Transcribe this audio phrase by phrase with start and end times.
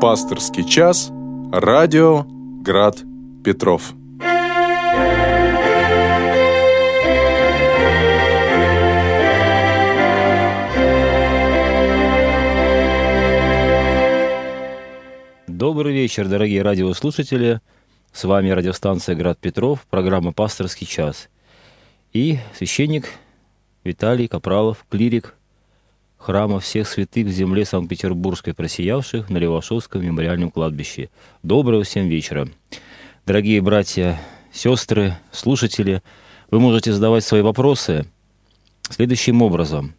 [0.00, 1.10] Пасторский час.
[1.52, 2.26] Радио
[2.62, 2.98] Град
[3.44, 3.94] Петров.
[15.46, 17.60] Добрый вечер, дорогие радиослушатели.
[18.12, 21.28] С вами радиостанция «Град Петров», программа «Пасторский час».
[22.12, 23.08] И священник
[23.84, 25.34] Виталий Капралов, клирик
[26.24, 31.10] храма всех святых в земле Санкт-Петербургской просиявших на Левашовском мемориальном кладбище.
[31.42, 32.48] Доброго всем вечера.
[33.26, 34.18] Дорогие братья,
[34.50, 36.02] сестры, слушатели,
[36.50, 38.06] вы можете задавать свои вопросы
[38.88, 39.92] следующим образом.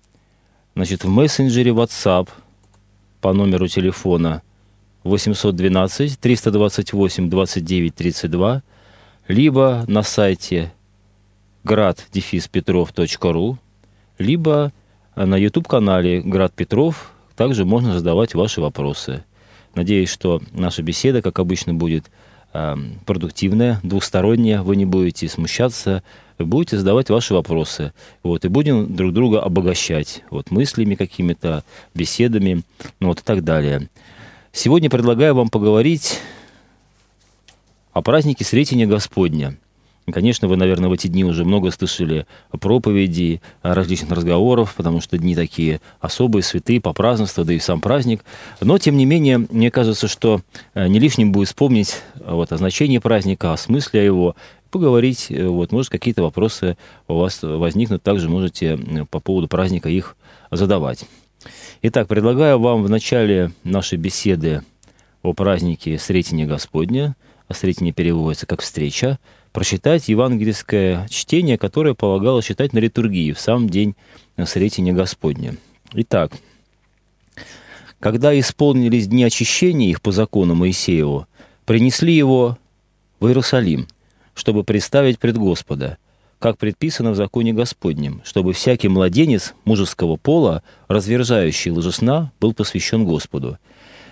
[0.73, 2.27] Значит, в мессенджере WhatsApp
[3.21, 4.41] по номеру телефона
[5.03, 8.63] 812 328 29 32,
[9.27, 10.73] либо на сайте
[11.63, 13.57] grad-petrov.ru,
[14.17, 14.73] либо
[15.15, 19.23] на YouTube-канале «Град Петров» также можно задавать ваши вопросы.
[19.73, 22.05] Надеюсь, что наша беседа, как обычно, будет
[22.53, 24.61] э, продуктивная, двухсторонняя.
[24.61, 26.03] Вы не будете смущаться,
[26.37, 27.93] будете задавать ваши вопросы.
[28.23, 32.63] Вот, и будем друг друга обогащать вот, мыслями какими-то, беседами
[32.99, 33.89] ну, вот, и так далее.
[34.51, 36.19] Сегодня предлагаю вам поговорить
[37.91, 39.57] о празднике Сретения Господня–
[40.11, 45.35] Конечно, вы, наверное, в эти дни уже много слышали проповедей, различных разговоров, потому что дни
[45.35, 48.23] такие особые, святые, по празднеству, да и сам праздник.
[48.61, 50.41] Но, тем не менее, мне кажется, что
[50.75, 54.35] э, не лишним будет вспомнить э, вот, о значении праздника, о смысле его,
[54.69, 58.77] поговорить, э, вот, может, какие-то вопросы у вас возникнут, также можете
[59.09, 60.15] по поводу праздника их
[60.51, 61.05] задавать.
[61.81, 64.61] Итак, предлагаю вам в начале нашей беседы
[65.23, 69.19] о празднике Сретения Господня, а Сретение переводится как «встреча»,
[69.51, 73.95] прочитать евангельское чтение, которое полагалось читать на литургии в сам день
[74.45, 75.55] Сретения Господня.
[75.93, 76.33] Итак,
[77.99, 81.27] когда исполнились дни очищения их по закону Моисееву,
[81.65, 82.57] принесли его
[83.19, 83.87] в Иерусалим,
[84.33, 85.97] чтобы представить пред Господа,
[86.39, 93.57] как предписано в законе Господнем, чтобы всякий младенец мужеского пола, развержающий ложесна, был посвящен Господу,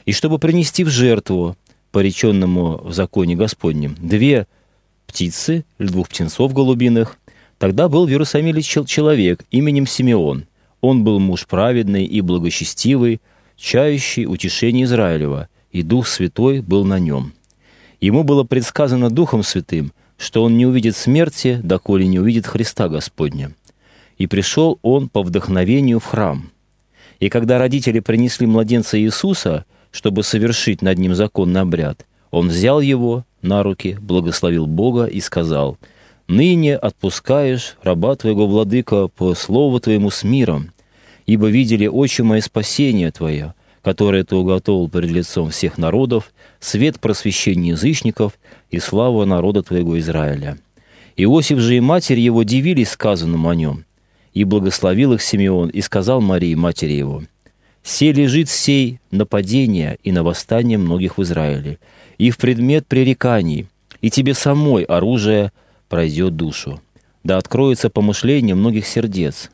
[0.05, 1.57] и чтобы принести в жертву,
[1.93, 4.47] пореченному в законе Господнем, две
[5.05, 7.17] птицы или двух птенцов голубиных.
[7.59, 10.47] Тогда был в Иерусалиме человек именем Симеон.
[10.81, 13.21] Он был муж праведный и благочестивый,
[13.55, 17.33] чающий утешение Израилева, и Дух Святой был на нем.
[18.01, 23.51] Ему было предсказано Духом Святым, что он не увидит смерти, доколе не увидит Христа Господня.
[24.17, 26.49] И пришел он по вдохновению в храм.
[27.19, 33.25] И когда родители принесли младенца Иисуса, чтобы совершить над ним законный обряд, он взял его
[33.43, 35.77] на руки, благословил Бога и сказал,
[36.27, 40.71] «Ныне отпускаешь раба твоего, владыка, по слову твоему с миром,
[41.27, 47.71] ибо видели очи мои спасение твое, которое ты уготовил перед лицом всех народов, свет просвещения
[47.71, 48.33] язычников
[48.71, 50.57] и слава народа твоего Израиля».
[51.15, 53.85] Иосиф же и матерь его дивились сказанному о нем,
[54.33, 57.21] и благословил их Симеон, и сказал Марии, матери его,
[57.83, 61.79] «Се лежит сей нападение и на восстание многих в Израиле,
[62.17, 63.67] и в предмет пререканий,
[64.01, 65.51] и тебе самой оружие
[65.89, 66.81] пройдет душу.
[67.23, 69.49] Да откроется помышление многих сердец.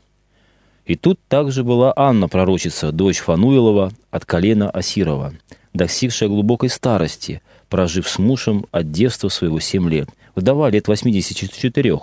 [0.86, 5.34] И тут также была Анна, пророчица, дочь Фануилова от колена Асирова,
[5.72, 11.98] достигшая глубокой старости, прожив с мужем от детства своего семь лет, вдова лет 84,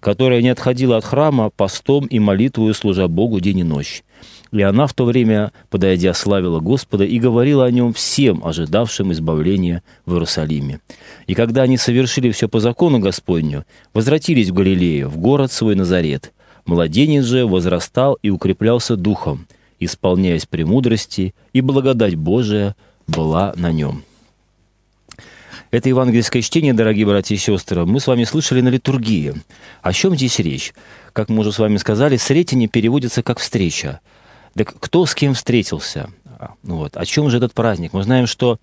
[0.00, 4.02] которая не отходила от храма постом и молитвою, служа Богу день и ночь.
[4.52, 9.82] И она в то время, подойдя, славила Господа и говорила о нем всем, ожидавшим избавления
[10.04, 10.80] в Иерусалиме.
[11.26, 16.32] И когда они совершили все по закону Господню, возвратились в Галилею, в город свой Назарет.
[16.64, 19.46] Младенец же возрастал и укреплялся духом,
[19.78, 22.74] исполняясь премудрости, и благодать Божия
[23.06, 24.02] была на нем.
[25.70, 29.34] Это евангельское чтение, дорогие братья и сестры, мы с вами слышали на литургии.
[29.82, 30.72] О чем здесь речь?
[31.12, 34.00] Как мы уже с вами сказали, «сретение» переводится как «встреча».
[34.56, 36.08] Так кто с кем встретился?
[36.62, 36.96] Вот.
[36.96, 37.92] О чем же этот праздник?
[37.92, 38.58] Мы знаем, что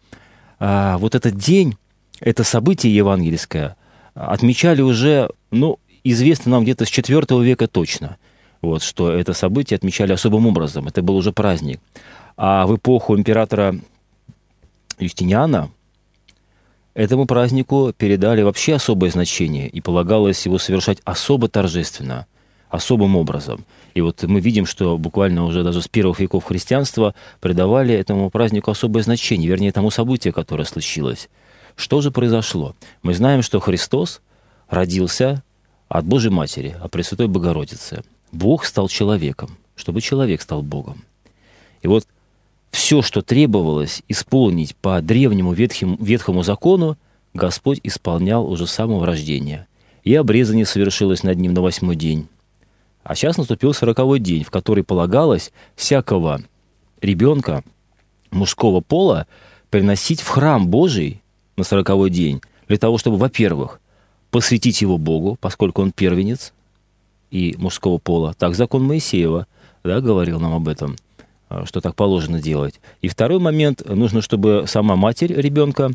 [0.60, 1.78] а, вот этот день,
[2.20, 3.76] это событие евангельское,
[4.14, 8.18] отмечали уже, ну, известно нам где-то с IV века точно,
[8.62, 10.88] вот, что это событие отмечали особым образом.
[10.88, 11.80] Это был уже праздник.
[12.38, 13.76] А в эпоху императора
[15.00, 15.70] Юстиниана
[16.94, 22.26] этому празднику передали вообще особое значение, и полагалось его совершать особо торжественно,
[22.74, 27.94] особым образом– и вот мы видим, что буквально уже даже с первых веков христианства придавали
[27.94, 31.30] этому празднику особое значение, вернее, тому событию, которое случилось.
[31.76, 32.76] Что же произошло?
[33.04, 34.22] Мы знаем, что Христос
[34.68, 35.44] родился
[35.90, 38.04] от Божьей Матери, от Пресвятой Богородицы.
[38.32, 41.04] Бог стал человеком, чтобы человек стал Богом.
[41.84, 42.08] И вот
[42.72, 46.98] все, что требовалось исполнить по древнему ветхим, ветхому закону,
[47.36, 49.68] Господь исполнял уже с самого рождения.
[50.04, 52.28] И обрезание совершилось над ним на восьмой день.
[53.04, 56.42] А сейчас наступил сороковой день, в который полагалось всякого
[57.02, 57.64] ребенка
[58.32, 59.28] мужского пола
[59.70, 61.22] приносить в храм Божий
[61.58, 63.80] на сороковой день для того, чтобы, во-первых,
[64.32, 66.54] посвятить его Богу, поскольку он первенец
[67.30, 68.34] и мужского пола.
[68.34, 69.48] Так закон Моисеева
[69.84, 70.96] да, говорил нам об этом,
[71.50, 72.80] а, что так положено делать.
[73.02, 75.92] И второй момент, нужно, чтобы сама матерь ребенка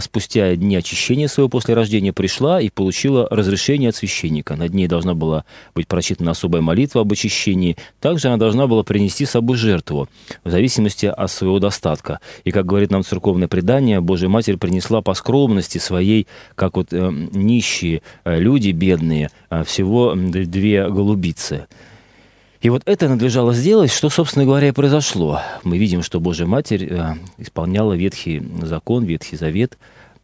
[0.00, 4.56] спустя дни очищения своего после рождения пришла и получила разрешение от священника.
[4.56, 5.44] Над ней должна была
[5.74, 7.76] быть прочитана особая молитва об очищении.
[8.00, 10.08] Также она должна была принести с собой жертву,
[10.44, 12.20] в зависимости от своего достатка.
[12.44, 17.10] И, как говорит нам церковное предание, Божья Матерь принесла по скромности своей, как вот э,
[17.32, 21.66] нищие э, люди, бедные, э, всего две голубицы–
[22.60, 25.40] и вот это надлежало сделать, что, собственно говоря, и произошло.
[25.62, 29.78] Мы видим, что Божья Матерь э, исполняла Ветхий закон, Ветхий Завет,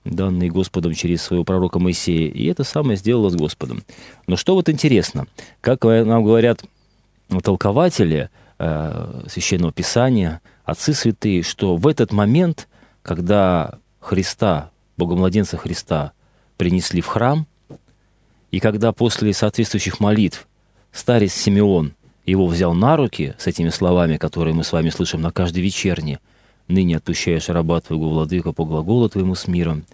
[0.04, 3.84] данный Господом через своего пророка Моисея, и это самое сделала с Господом.
[4.26, 5.26] Но что вот интересно,
[5.60, 6.64] как нам говорят
[7.42, 12.68] толкователи э, Священного Писания, отцы святые, что в этот момент,
[13.02, 16.12] когда Христа, Богомладенца Христа,
[16.56, 17.46] принесли в храм,
[18.50, 20.48] и когда после соответствующих молитв
[20.90, 21.94] старец Симеон–
[22.26, 26.20] его взял на руки с этими словами, которые мы с вами слышим на каждой вечерне,
[26.66, 29.84] «Ныне отпущаешь раба твоего, владыка, по глаголу твоему с миром»,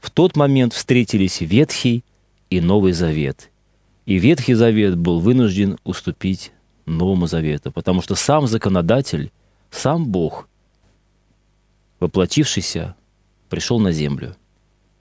[0.00, 2.04] в тот момент встретились Ветхий
[2.50, 3.50] и Новый Завет.
[4.06, 6.52] И Ветхий Завет был вынужден уступить
[6.86, 9.30] Новому Завету, потому что сам законодатель,
[9.70, 10.48] сам Бог,
[12.00, 12.96] воплотившийся,
[13.48, 14.36] пришел на землю.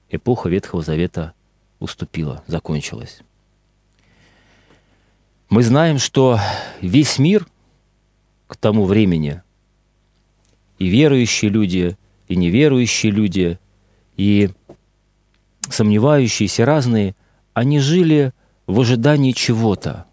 [0.10, 1.34] Эпоха Ветхого Завета
[1.80, 3.22] уступила, закончилась.
[5.54, 6.40] Мы знаем, что
[6.82, 7.46] весь мир
[8.48, 9.44] к тому времени,
[10.80, 11.96] и верующие люди,
[12.28, 13.60] и неверующие люди,
[14.18, 14.50] и
[15.70, 17.16] сомневающиеся разные,
[17.54, 18.34] они жили
[18.66, 20.08] в ожидании чего-то.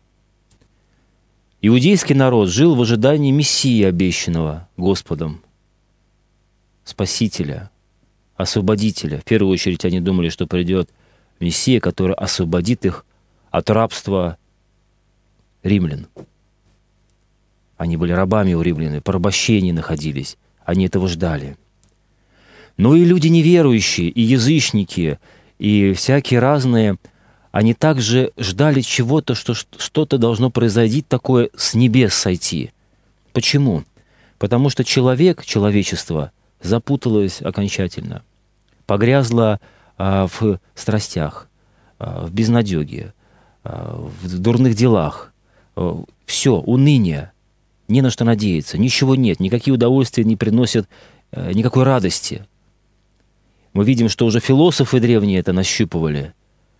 [1.63, 5.43] Иудейский народ жил в ожидании Мессии, обещанного Господом,
[6.85, 7.71] Спасителя,
[8.37, 9.21] Освободителя.
[9.21, 10.91] В первую очередь они думали, что придет
[11.39, 13.07] Мессия, который освободит их
[13.51, 14.37] от рабства
[15.63, 16.07] римлян.
[17.77, 20.37] Они были рабами у римлян, порабощении находились.
[20.65, 21.57] Они этого ждали.
[22.77, 25.19] Но и люди неверующие, и язычники,
[25.59, 26.97] и всякие разные,
[27.53, 32.73] они также ждали чего-то, что что-то должно произойти такое с небес сойти.
[33.33, 33.85] Почему?
[34.39, 36.33] Потому что человек, человечество,
[36.63, 38.23] запуталось окончательно,
[38.87, 39.61] погрязло
[39.99, 41.49] а, в страстях,
[41.99, 43.13] а, в безнадеге,
[43.65, 45.30] а, в дурных делах,
[46.27, 47.33] все, уныние,
[47.89, 50.89] не на что надеяться, ничего нет, никакие удовольствия не приносят
[51.33, 52.47] э, никакой радости.
[53.73, 56.35] Мы видим, что уже философы древние это нащупывали.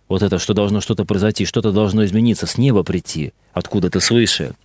[0.07, 4.55] Вот это, что должно что-то произойти, что-то должно измениться, с неба прийти, откуда-то свыше.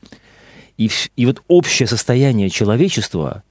[0.76, 3.42] И, и вот общее состояние человечества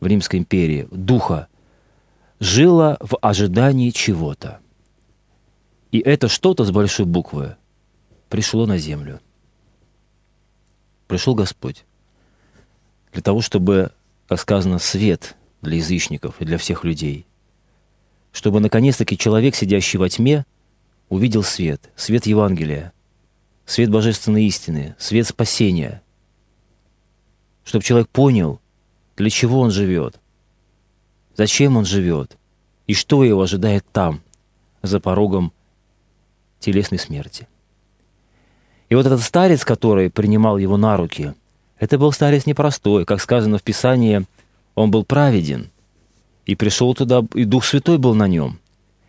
[0.00, 1.48] в Римской империи, духа,
[2.40, 4.60] жило в ожидании чего-то.
[5.92, 7.56] И это что-то с большой буквы
[8.28, 9.20] пришло на землю
[11.06, 11.84] пришел Господь
[13.12, 13.92] для того, чтобы,
[14.28, 17.26] как сказано, свет для язычников и для всех людей,
[18.32, 20.44] чтобы наконец-таки человек, сидящий во тьме,
[21.08, 22.92] увидел свет, свет Евангелия,
[23.66, 26.02] свет божественной истины, свет спасения,
[27.64, 28.60] чтобы человек понял,
[29.16, 30.20] для чего он живет,
[31.36, 32.36] зачем он живет
[32.86, 34.20] и что его ожидает там,
[34.82, 35.52] за порогом
[36.58, 37.48] телесной смерти.
[38.94, 41.34] И вот этот старец, который принимал его на руки,
[41.80, 43.04] это был старец непростой.
[43.04, 44.24] Как сказано в Писании,
[44.76, 45.68] он был праведен.
[46.46, 48.60] И пришел туда, и Дух Святой был на нем.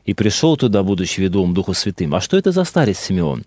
[0.03, 2.15] И пришел туда, будучи ведом Духу Святым.
[2.15, 3.43] А что это за старец Симеон?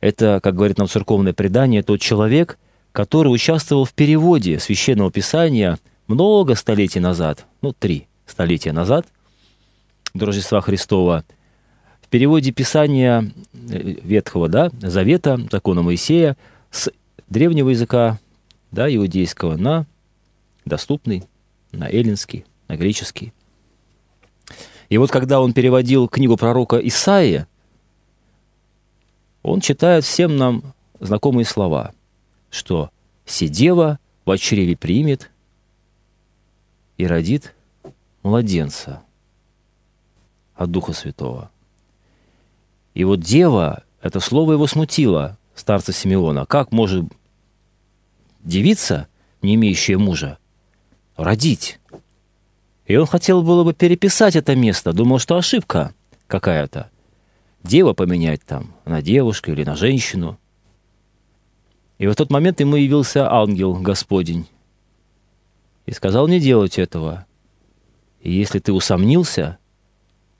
[0.00, 2.58] Это, как говорит нам церковное предание, тот человек,
[2.90, 9.06] который участвовал в переводе Священного Писания много столетий назад, ну, три столетия назад,
[10.12, 11.24] до Рождества Христова–
[12.06, 16.36] в переводе Писания э, Ветхого да, Завета, закона Моисея,
[16.70, 16.90] с
[17.28, 18.20] древнего языка
[18.70, 19.86] да, иудейского на
[20.64, 21.24] доступный,
[21.72, 23.32] на эллинский, на греческий.
[24.88, 27.48] И вот когда он переводил книгу пророка Исаия,
[29.42, 31.92] он читает всем нам знакомые слова,
[32.50, 32.90] что
[33.24, 35.32] «Сидева в чреве примет
[36.98, 37.52] и родит
[38.22, 39.02] младенца
[40.54, 41.50] от Духа Святого».
[42.96, 46.46] И вот дева, это слово его смутило, старца Симеона.
[46.46, 47.04] Как может
[48.42, 49.06] девица,
[49.42, 50.38] не имеющая мужа,
[51.14, 51.78] родить.
[52.86, 55.92] И он хотел было бы переписать это место, думал, что ошибка
[56.26, 56.90] какая-то.
[57.62, 60.38] Дева поменять там на девушку или на женщину.
[61.98, 64.46] И в тот момент ему явился ангел Господень
[65.84, 67.26] и сказал не делать этого.
[68.22, 69.58] И если ты усомнился,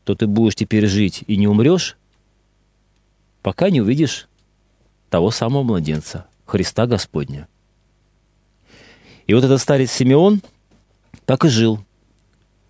[0.05, 1.99] то ты будешь теперь жить и не умрешь,
[3.47, 4.27] пока не увидишь
[5.09, 7.47] того самого младенца, Христа Господня.
[9.29, 10.43] И вот этот старец Симеон
[11.27, 11.79] так и жил,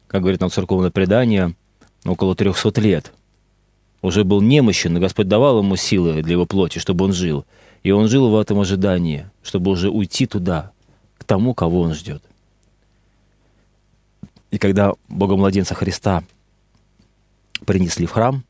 [0.07, 1.55] как говорит нам церковное предание,
[2.05, 3.15] около 300 лет.
[4.03, 7.47] Уже был немощен, и Господь давал ему силы для его плоти, чтобы он жил.
[7.83, 10.73] И он жил в этом ожидании, чтобы уже уйти туда,
[11.17, 12.23] к тому, кого он ждет.
[14.51, 16.23] И когда Бога-младенца Христа
[17.65, 18.45] принесли в храм,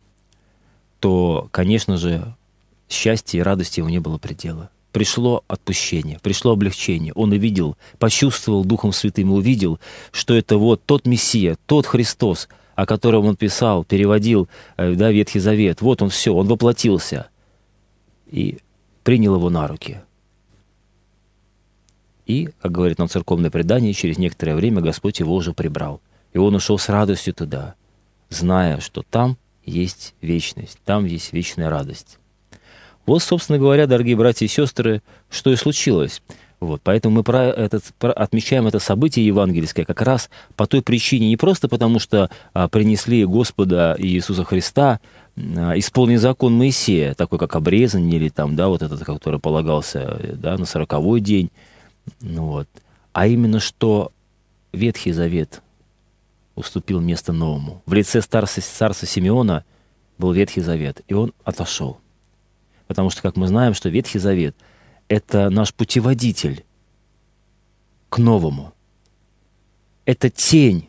[1.00, 2.34] то, конечно же,
[2.88, 4.70] счастья и радости его не было предела.
[4.92, 7.12] Пришло отпущение, пришло облегчение.
[7.14, 9.78] Он увидел, почувствовал Духом Святым и увидел,
[10.10, 15.38] что это вот тот Мессия, тот Христос, о котором он писал, переводил э, да, Ветхий
[15.38, 15.82] Завет.
[15.82, 17.28] Вот он все, он воплотился.
[18.26, 18.58] И
[19.04, 20.00] принял его на руки.
[22.26, 26.00] И, как говорит нам церковное предание, через некоторое время Господь его уже прибрал.
[26.32, 27.74] И он ушел с радостью туда,
[28.30, 32.18] зная, что там есть вечность, там есть вечная радость.
[33.04, 36.22] Вот, собственно говоря, дорогие братья и сестры, что и случилось.
[36.58, 41.28] Вот, поэтому мы про этот, про, отмечаем это событие евангельское как раз по той причине,
[41.28, 45.00] не просто потому, что а, принесли Господа Иисуса Христа,
[45.36, 50.56] а, исполнен закон Моисея, такой как обрезание или там, да, вот этот, который полагался да,
[50.56, 51.50] на сороковой день,
[52.22, 52.68] ну, вот,
[53.12, 54.10] а именно что
[54.72, 55.60] Ветхий Завет
[56.56, 57.82] уступил место новому.
[57.86, 59.64] В лице старца, царства Симеона
[60.18, 62.00] был Ветхий Завет, и он отошел.
[62.88, 64.56] Потому что, как мы знаем, что Ветхий Завет—
[65.08, 66.64] это наш путеводитель
[68.08, 68.72] к новому.
[70.06, 70.88] Это тень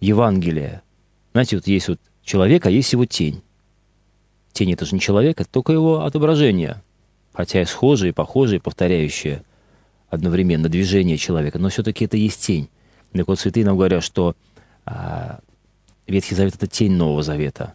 [0.00, 0.82] Евангелия.
[1.32, 3.42] Знаете, вот есть вот человек, а есть его тень.
[4.52, 6.82] Тень— это же не человек, это только его отображение.
[7.32, 9.42] Хотя и схожие, похожие, повторяющие
[10.08, 12.68] одновременно движение человека, но все-таки это есть тень.
[13.12, 14.34] Так вот, святые нам говорят, что
[14.90, 15.38] а,
[16.06, 17.74] Ветхий Завет— это тень Нового Завета.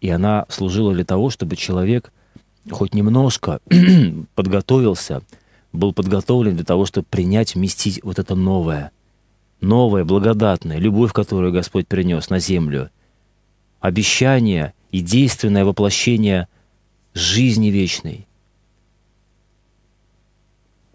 [0.00, 2.12] И она служила для того, чтобы человек
[2.70, 3.60] хоть немножко
[4.34, 5.22] подготовился,
[5.72, 8.90] был подготовлен для того, чтобы принять, вместить вот это новое,
[9.60, 12.90] новое, благодатное, любовь, которую Господь принес на землю,
[13.80, 16.48] обещание и действенное воплощение
[17.12, 18.26] жизни вечной,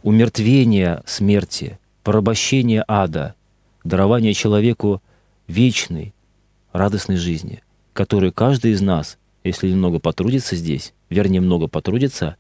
[0.02, 3.36] умертвение смерти, порабощение ада—
[3.84, 5.02] дарование человеку
[5.48, 6.14] вечной,
[6.72, 7.62] радостной жизни,
[7.94, 12.38] которую каждый из нас, если немного потрудится здесь, вернее, много потрудится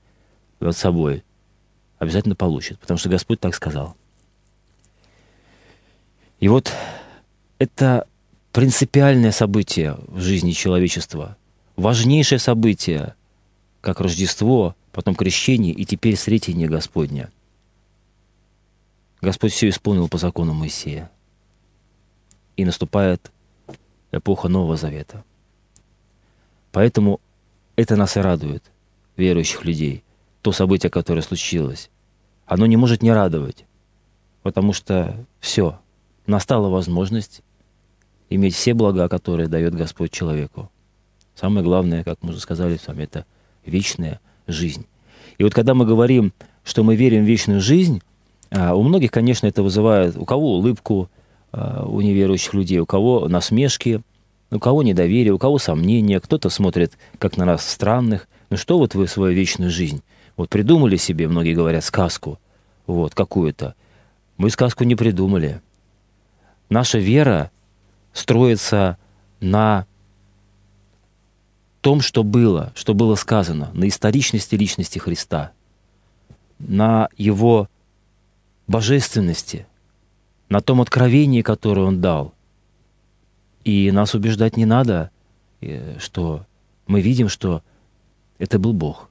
[0.60, 1.24] над собой,
[1.98, 3.96] обязательно получит, потому что Господь так сказал.
[6.40, 6.72] И вот
[7.58, 8.08] это
[8.52, 11.38] принципиальное событие в жизни человечества,
[11.76, 13.16] важнейшее событие,
[13.82, 17.32] как Рождество, потом крещение и теперь Сретение Господня.
[19.22, 21.12] Господь все исполнил по закону Моисея
[22.60, 23.32] и наступает
[24.12, 25.24] эпоха Нового Завета.
[26.74, 27.22] Поэтому
[27.78, 28.64] это нас и радует,
[29.16, 30.04] верующих людей,
[30.42, 31.90] то событие, которое случилось.
[32.46, 33.64] Оно не может не радовать,
[34.44, 35.80] потому что все,
[36.28, 37.44] настала возможность
[38.30, 40.70] иметь все блага, которые дает Господь человеку.
[41.36, 43.26] Самое главное, как мы уже сказали с вами, это
[43.66, 44.86] вечная жизнь.
[45.38, 46.34] И вот когда мы говорим,
[46.66, 48.02] что мы верим в вечную жизнь,
[48.52, 51.10] а, у многих, конечно, это вызывает у кого улыбку,
[51.52, 54.02] у неверующих людей, у кого насмешки,
[54.52, 58.28] у кого недоверие, у кого сомнения, кто-то смотрит как на нас странных.
[58.50, 60.02] Ну что вот вы свою вечную жизнь?
[60.38, 62.40] Вот придумали себе, многие говорят, сказку,
[62.88, 63.76] вот, какую-то.
[64.38, 65.62] Мы сказку не придумали.
[66.70, 67.52] Наша вера
[68.14, 68.98] строится
[69.40, 69.86] на
[71.82, 75.52] том, что было, что было сказано, на историчности личности Христа,
[76.60, 77.70] на Его
[78.68, 79.66] божественности,
[80.50, 82.34] на том откровении, которое Он дал.
[83.64, 85.12] И нас убеждать не надо,
[85.62, 86.46] э, что
[86.88, 87.62] мы видим, что
[88.40, 89.10] это был Бог.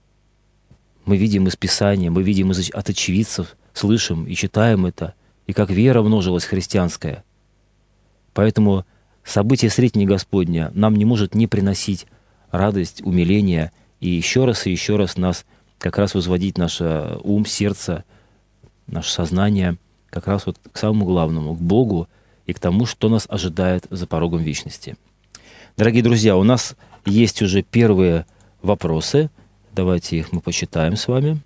[1.04, 5.14] Мы видим из Писания, мы видим из, от очевидцев, слышим и читаем это,
[5.46, 7.24] и как вера множилась христианская.
[8.34, 8.84] Поэтому
[9.24, 12.06] событие Средней Господня нам не может не приносить
[12.50, 15.44] радость, умиление, и еще раз и еще раз нас
[15.78, 18.04] как раз возводить наш ум, сердце,
[18.86, 19.76] наше сознание–
[20.10, 22.08] как раз вот к самому главному, к Богу
[22.46, 24.96] и к тому, что нас ожидает за порогом вечности.
[25.76, 26.74] Дорогие друзья, у нас
[27.04, 28.26] есть уже первые
[28.62, 29.30] вопросы.
[29.72, 31.40] Давайте их мы почитаем с вами.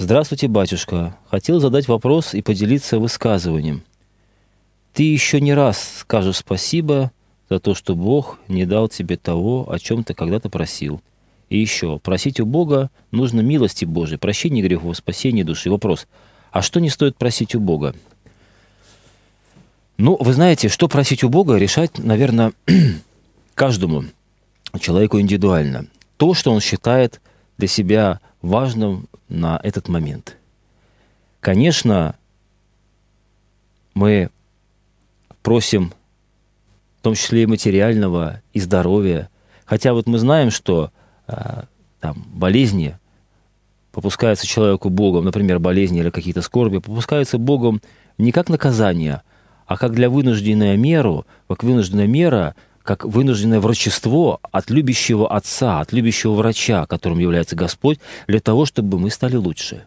[0.00, 1.16] Здравствуйте, батюшка.
[1.28, 3.82] Хотел задать вопрос и поделиться высказыванием.
[4.92, 7.10] Ты еще не раз скажешь спасибо
[7.50, 11.00] за то, что Бог не дал тебе того, о чем ты когда-то просил.
[11.48, 15.70] И еще, просить у Бога нужно милости Божией, прощения грехов, спасения души.
[15.70, 16.06] Вопрос,
[16.50, 17.94] а что не стоит просить у Бога?
[19.96, 22.52] Ну, вы знаете, что просить у Бога, решать, наверное,
[23.54, 24.04] каждому
[24.78, 25.86] человеку индивидуально.
[26.16, 27.20] То, что он считает
[27.56, 30.36] для себя важным на этот момент.
[31.40, 32.14] Конечно,
[33.94, 34.30] мы
[35.42, 35.92] просим
[36.98, 39.30] в том числе и материального, и здоровья.
[39.64, 40.90] Хотя вот мы знаем, что
[42.00, 42.98] там, болезни
[43.92, 47.80] попускаются человеку Богом, например, болезни или какие-то скорби, попускаются Богом
[48.16, 49.22] не как наказание,
[49.66, 55.92] а как для вынужденная меру, как вынужденная мера, как вынужденное врачество от любящего отца, от
[55.92, 59.84] любящего врача, которым является Господь, для того, чтобы мы стали лучше.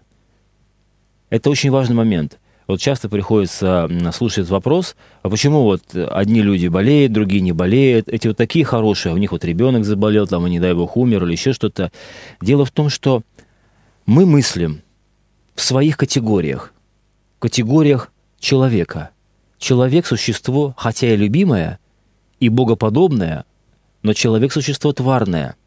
[1.30, 2.38] Это очень важный момент.
[2.72, 8.30] Вот часто приходится слушать вопрос, а почему вот одни люди болеют, другие не болеют, эти
[8.30, 11.26] вот такие хорошие, а у них вот ребенок заболел, там, и не дай бог умер
[11.26, 11.92] или еще что-то.
[12.42, 13.24] Дело в том, что
[14.06, 14.84] мы мыслим
[15.54, 16.74] в своих категориях,
[17.40, 18.10] категориях
[18.40, 19.10] человека.
[19.58, 21.78] Человек– существо, хотя и любимое,
[22.40, 23.44] и богоподобное,
[24.02, 25.58] но человек– существо тварное.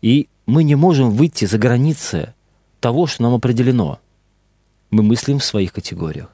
[0.00, 2.32] И мы не можем выйти за границы
[2.80, 3.98] того, что нам определено–
[4.96, 6.28] мы мыслим в своих категориях.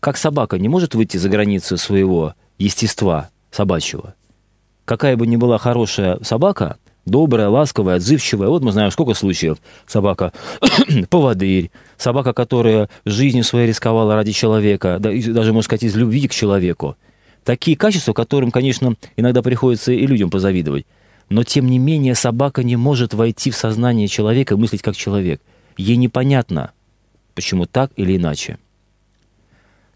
[0.00, 4.14] Как собака не может выйти за границу своего естества собачьего.
[4.84, 8.48] Какая бы ни была хорошая собака, добрая, ласковая, отзывчивая.
[8.48, 9.58] Вот мы знаем, сколько случаев.
[9.86, 10.32] Собака
[11.10, 16.32] поводырь, собака, которая жизнью своей рисковала ради человека, да, даже, можно сказать, из любви к
[16.32, 16.96] человеку.
[17.42, 20.86] Такие качества, которым, конечно, иногда приходится и людям позавидовать.
[21.28, 25.40] Но, тем не менее, собака не может войти в сознание человека и мыслить как человек.
[25.76, 26.70] Ей непонятно,
[27.36, 28.58] почему так или иначе.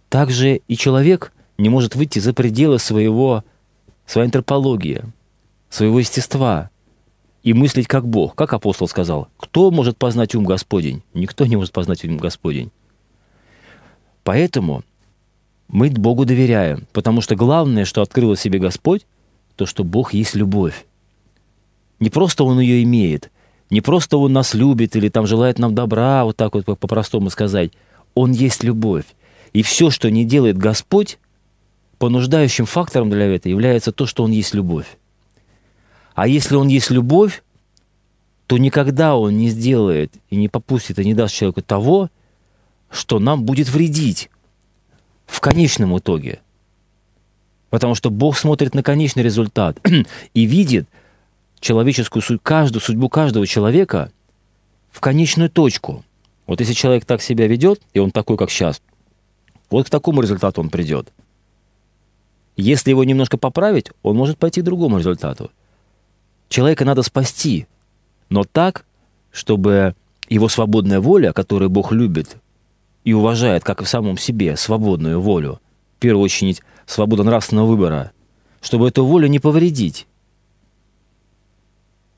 [0.09, 3.43] Также и человек не может выйти за пределы своего,
[4.07, 5.03] своей антропологии,
[5.71, 6.71] своего естества
[7.43, 8.35] и мыслить как Бог.
[8.37, 11.03] Как апостол сказал, кто может познать ум Господень?
[11.15, 12.71] Никто не может познать ум Господень.
[14.23, 14.85] Поэтому
[15.67, 19.07] мы Богу доверяем, потому что главное, что открыл себе Господь,
[19.57, 20.87] то, что Бог есть любовь.
[22.01, 23.31] Не просто Он ее имеет–
[23.71, 27.73] не просто Он нас любит или там желает нам добра, вот так вот по-простому сказать.
[28.15, 29.05] Он есть любовь.
[29.53, 31.19] И все, что не делает Господь,
[31.99, 34.99] понуждающим фактором для этого является то, что Он есть любовь.
[36.15, 37.45] А если Он есть любовь,
[38.47, 42.11] то никогда Он не сделает и не попустит и не даст человеку того,
[42.91, 44.31] что нам будет вредить
[45.27, 46.41] в конечном итоге.
[47.71, 49.79] Потому что Бог смотрит на конечный результат
[50.35, 50.89] и видит–
[51.61, 54.11] человеческую судьбу, каждую судьбу каждого человека
[54.91, 56.05] в конечную точку.
[56.47, 58.83] Вот если человек так себя ведет, и он такой, как сейчас,
[59.71, 61.13] вот к такому результату он придет.
[62.57, 65.51] Если его немножко поправить, он может пойти к другому результату.
[66.49, 67.67] Человека надо спасти,
[68.29, 68.85] но так,
[69.31, 69.95] чтобы
[70.29, 72.37] его свободная воля, которую Бог любит
[73.05, 75.61] и уважает, как и в самом себе, свободную волю,
[75.97, 78.13] в первую очередь, свободу нравственного выбора,
[78.61, 80.07] чтобы эту волю не повредить,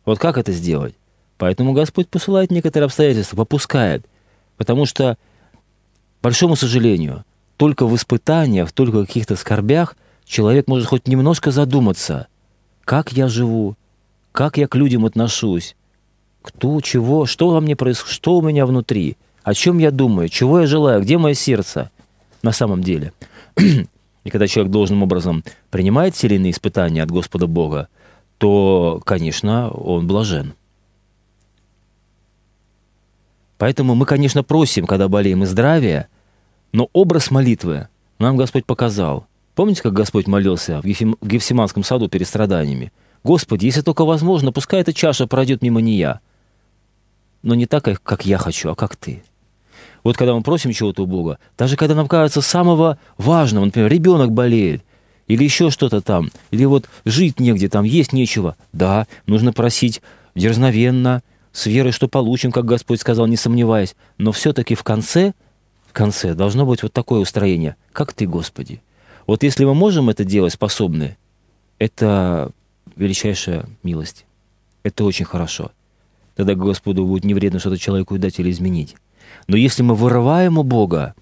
[0.04, 0.94] вот как это сделать?
[1.38, 4.06] Поэтому Господь посылает некоторые обстоятельства, попускает.
[4.56, 5.16] Потому что,
[6.22, 7.24] большому сожалению,
[7.56, 12.28] только в испытаниях, только в каких-то скорбях человек может хоть немножко задуматься,
[12.84, 13.76] как я живу,
[14.32, 15.76] как я к людям отношусь,
[16.42, 20.60] кто, чего, что во мне происходит, что у меня внутри, о чем я думаю, чего
[20.60, 21.90] я желаю, где мое сердце
[22.42, 23.12] на самом деле.
[24.24, 27.88] И когда человек должным образом принимает те или иные испытания от Господа Бога,
[28.42, 30.54] то, конечно, он блажен.
[33.56, 36.08] Поэтому мы, конечно, просим, когда болеем и здравия,
[36.72, 37.86] но образ молитвы
[38.18, 39.28] нам Господь показал.
[39.54, 42.92] Помните, как Господь молился в Гефсиманском саду перед страданиями?
[43.22, 46.18] «Господи, если только возможно, пускай эта чаша пройдет мимо нея,
[47.42, 49.22] но не так, как я хочу, а как ты».
[50.02, 54.32] Вот когда мы просим чего-то у Бога, даже когда нам кажется самого важного, например, ребенок
[54.32, 54.82] болеет,
[55.32, 58.54] или еще что-то там, или вот жить негде, там есть нечего.
[58.74, 60.02] Да, нужно просить
[60.34, 63.96] дерзновенно, с верой, что получим, как Господь сказал, не сомневаясь.
[64.18, 65.32] Но все-таки в конце,
[65.88, 68.82] в конце должно быть вот такое устроение, как Ты, Господи.
[69.26, 71.16] Вот если мы можем это делать, способны,
[71.78, 72.50] это
[72.94, 74.26] величайшая милость.
[74.82, 75.70] Это очень хорошо.
[76.36, 78.96] Тогда Господу будет не вредно что-то человеку дать или изменить.
[79.46, 81.14] Но если мы вырываем у Бога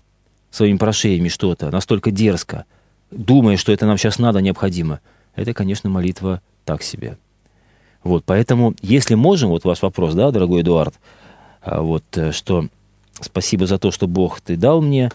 [0.50, 2.64] своими прошениями что-то настолько дерзко,
[3.10, 5.00] думая, что это нам сейчас надо, необходимо,
[5.34, 7.16] это, конечно, молитва так себе.
[8.02, 10.94] Вот, поэтому, если можем, вот ваш вопрос, да, дорогой Эдуард,
[11.62, 12.66] а, вот, э, что
[13.20, 15.10] спасибо за то, что Бог ты дал мне,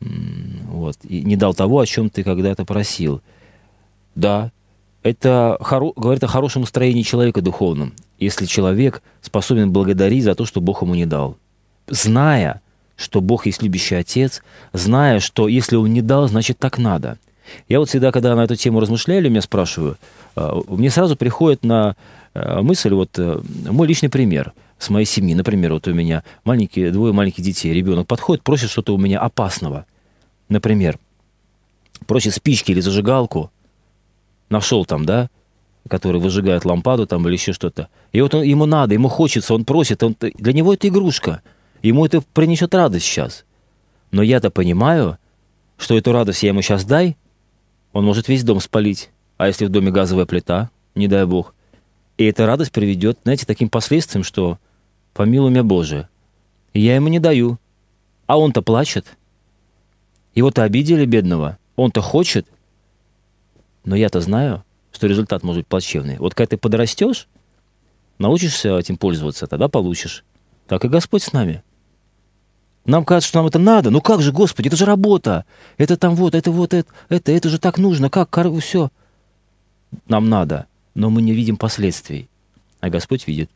[0.00, 3.20] вот, и не дал того, о чем ты когда-то просил.
[4.14, 4.52] Да,
[5.02, 5.92] это хоро...
[5.96, 10.94] говорит о хорошем настроении человека духовном, если человек способен благодарить за то, что Бог ему
[10.94, 11.36] не дал.
[11.88, 12.60] Зная,
[12.96, 17.18] что Бог есть любящий Отец, зная, что если Он не дал, значит так надо.
[17.68, 19.96] Я вот всегда, когда на эту тему размышляю, меня спрашиваю,
[20.36, 21.96] а, мне сразу приходит на
[22.34, 25.34] а, мысль вот э, мой личный пример с моей семьи.
[25.34, 29.86] Например, вот у меня маленькие, двое маленьких детей, ребенок подходит, просит что-то у меня опасного.
[30.48, 30.98] Например,
[32.06, 33.50] просит спички или зажигалку,
[34.50, 35.28] нашел там, да,
[35.88, 37.88] который выжигает лампаду там или еще что-то.
[38.12, 41.42] И вот он, ему надо, ему хочется, он просит, он, для него это игрушка.
[41.82, 43.44] Ему это принесет радость сейчас.
[44.10, 45.18] Но я-то понимаю,
[45.76, 47.16] что эту радость я ему сейчас дай,
[47.92, 49.10] он может весь дом спалить.
[49.36, 51.54] А если в доме газовая плита, не дай бог.
[52.16, 54.58] И эта радость приведет, знаете, таким последствиям, что
[55.14, 56.08] помилуй меня Боже.
[56.74, 57.58] Я ему не даю.
[58.26, 59.06] А он-то плачет.
[60.34, 61.58] Его-то обидели, бедного.
[61.76, 62.46] Он-то хочет.
[63.84, 66.18] Но я-то знаю, что результат может быть плачевный.
[66.18, 67.28] Вот когда ты подрастешь,
[68.18, 70.24] научишься этим пользоваться, тогда получишь.
[70.66, 71.62] Так и Господь с нами.
[72.88, 73.90] Нам кажется, что нам это надо.
[73.90, 75.44] Ну как же, Господи, это же работа.
[75.76, 78.08] Это там вот, это вот, это, это, это же так нужно.
[78.08, 78.90] Как, все.
[80.08, 82.30] Нам надо, но мы не видим последствий.
[82.80, 83.50] А Господь видит.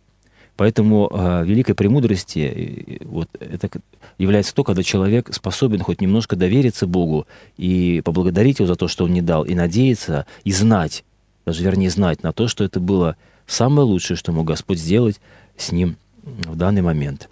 [0.57, 3.71] Поэтому э, великой премудрости вот, это
[4.18, 9.05] является то, когда человек способен хоть немножко довериться Богу и поблагодарить Его за то, что
[9.05, 11.05] Он не дал, и надеяться, и знать,
[11.47, 13.16] даже вернее знать на то, что это было
[13.47, 15.23] самое лучшее, что мог Господь сделать
[15.57, 17.31] с ним в данный момент.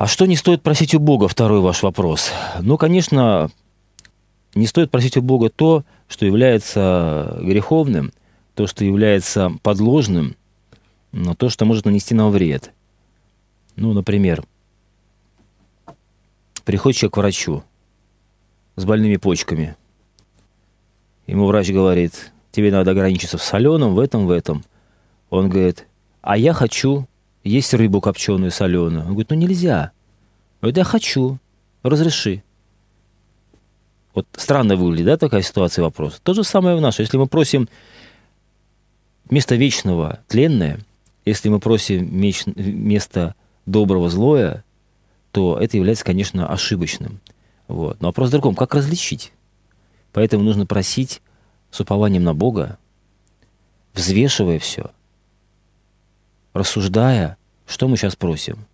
[0.00, 1.28] А что не стоит просить у Бога?
[1.28, 2.32] Второй ваш вопрос.
[2.62, 3.50] Ну, конечно,
[4.54, 8.10] не стоит просить у Бога то, что является греховным,
[8.54, 10.36] то, что является подложным,
[11.12, 12.72] но то, что может нанести нам вред.
[13.76, 14.42] Ну, например,
[16.64, 17.62] приходит человек к врачу
[18.76, 19.76] с больными почками.
[21.26, 24.64] Ему врач говорит, тебе надо ограничиться в соленом, в этом, в этом.
[25.28, 25.86] Он говорит,
[26.22, 27.06] а я хочу
[27.44, 29.02] есть рыбу копченую, соленую.
[29.02, 29.92] Он говорит, ну нельзя.
[30.62, 31.38] я хочу,
[31.82, 32.42] разреши.
[34.14, 36.20] Вот странно выглядит, да, такая ситуация, вопрос.
[36.22, 37.02] То же самое в нашей.
[37.02, 37.68] Если мы просим
[39.30, 40.80] место вечного тленное,
[41.24, 43.34] если мы просим место
[43.66, 44.64] доброго злое,
[45.32, 47.20] то это является, конечно, ошибочным.
[47.68, 48.00] Вот.
[48.00, 49.32] Но вопрос в другом, как различить?
[50.12, 51.22] Поэтому нужно просить
[51.70, 52.78] с упованием на Бога,
[53.94, 54.90] взвешивая все–
[56.52, 57.36] рассуждая,
[57.66, 58.66] что мы сейчас просим.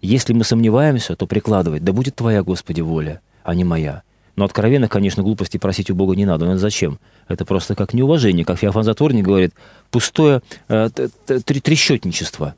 [0.00, 4.02] Если мы сомневаемся, то прикладывать, да будет Твоя, Господи, воля, а не моя.
[4.34, 6.46] Но откровенно, конечно, глупости просить у Бога не надо.
[6.46, 6.98] Но зачем?
[7.28, 9.54] Это просто как неуважение, как Феофан Затворник говорит,
[9.90, 12.54] пустое э, трещотничество.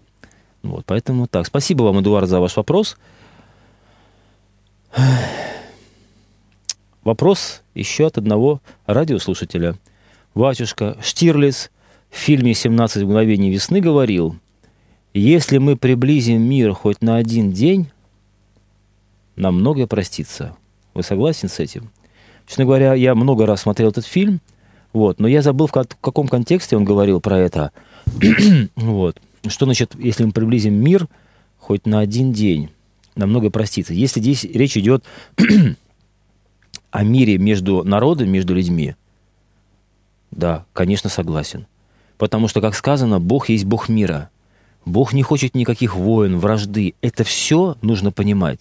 [0.63, 1.47] Вот, поэтому так.
[1.47, 2.97] Спасибо вам, Эдуард, за ваш вопрос.
[7.03, 9.77] Вопрос еще от одного радиослушателя.
[10.35, 11.71] Батюшка Штирлиц
[12.15, 14.37] в фильме «17 мгновений весны» говорил,
[15.15, 17.89] «Если мы приблизим мир хоть на один день,
[19.35, 20.57] нам многое простится».
[20.95, 21.91] Вы согласен с этим?
[22.47, 24.41] Честно говоря, я много раз смотрел этот фильм,
[24.93, 27.73] вот, но я забыл, в каком контексте он говорил про это.
[28.77, 29.21] вот.
[29.49, 31.09] Что значит, если мы приблизим мир
[31.59, 32.71] хоть на один день,
[33.17, 33.93] нам многое простится.
[33.93, 35.05] Если здесь речь идет
[36.93, 38.95] о мире между народами, между людьми,
[40.31, 41.67] да, конечно, согласен.
[42.25, 44.31] Потому что, как сказано, Бог есть Бог мира.
[44.87, 46.95] Бог не хочет никаких войн, вражды.
[47.03, 48.61] Это все нужно понимать.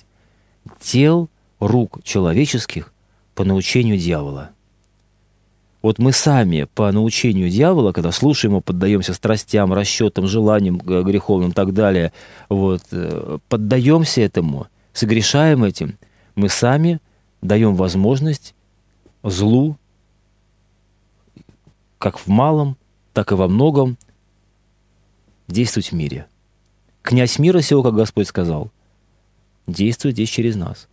[0.81, 1.29] Тел
[1.61, 2.91] рук человеческих
[3.35, 4.49] по научению дьявола.
[5.81, 11.53] Вот мы сами по научению дьявола, когда слушаем его, поддаемся страстям, расчетам, желаниям греховным и
[11.53, 12.11] так далее,
[12.49, 15.97] вот, э, поддаемся этому, согрешаем этим,
[16.35, 16.99] мы сами
[17.41, 18.55] даем возможность
[19.23, 19.77] злу,
[21.97, 22.75] как в малом,
[23.13, 23.97] так и во многом
[25.47, 26.27] действовать в мире.
[27.01, 28.71] Князь мира сего, как Господь сказал,
[29.67, 30.87] действует здесь через нас.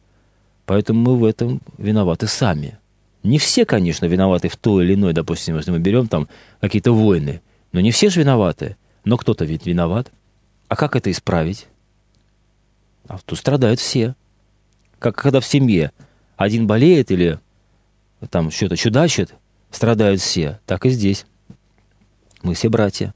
[0.67, 2.79] Поэтому мы в этом виноваты сами.
[3.23, 6.29] Не все, конечно, виноваты в той или иной, допустим, если мы берем там
[6.61, 7.41] какие-то войны.
[7.73, 8.77] Но не все же виноваты.
[9.05, 10.11] Но кто-то ведь виноват.
[10.69, 11.67] А как это исправить?
[13.09, 14.15] А тут страдают все.
[14.99, 15.93] Как когда в семье
[16.37, 17.39] один болеет или
[18.31, 19.35] там что-то чудачит,
[19.71, 20.61] страдают все.
[20.67, 21.27] Так и здесь.
[22.43, 23.15] Мы все братья.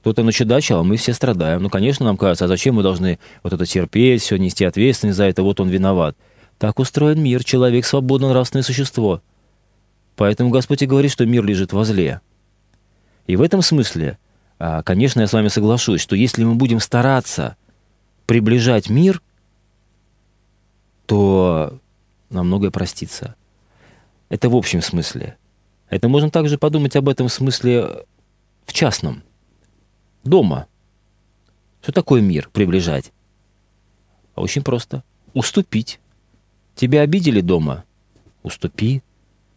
[0.00, 1.62] Кто-то начудачил, а мы все страдаем.
[1.62, 5.24] Ну, конечно, нам кажется, а зачем мы должны вот это терпеть, все нести ответственность за
[5.24, 6.16] это, вот он виноват.
[6.58, 9.22] Так устроен мир, человек свободно нравственное существо.
[10.16, 12.20] Поэтому Господь и говорит, что мир лежит возле.
[13.26, 14.18] И в этом смысле
[14.60, 17.56] а, конечно, я с вами соглашусь, что если мы будем стараться
[18.26, 19.22] приближать мир,
[21.06, 21.78] то
[22.28, 23.36] нам многое простится.
[24.28, 25.38] Это в общем смысле.
[25.88, 28.04] Это можно также подумать об этом в смысле
[28.70, 29.24] в частном.
[30.22, 30.68] Дома.
[31.82, 33.10] Что такое мир приближать?
[34.36, 35.02] Очень просто.
[35.34, 35.98] Уступить.
[36.76, 37.82] Тебя обидели дома?
[38.44, 39.02] Уступи.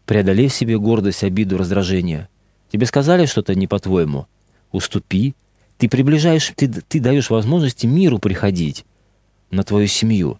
[0.08, 2.28] Преодолей в себе гордость, обиду, раздражение.
[2.72, 4.26] Тебе сказали что-то не по-твоему?
[4.72, 5.36] Уступи.
[5.78, 8.84] Ты приближаешь, ты, ты даешь возможности миру приходить
[9.52, 10.40] на твою семью.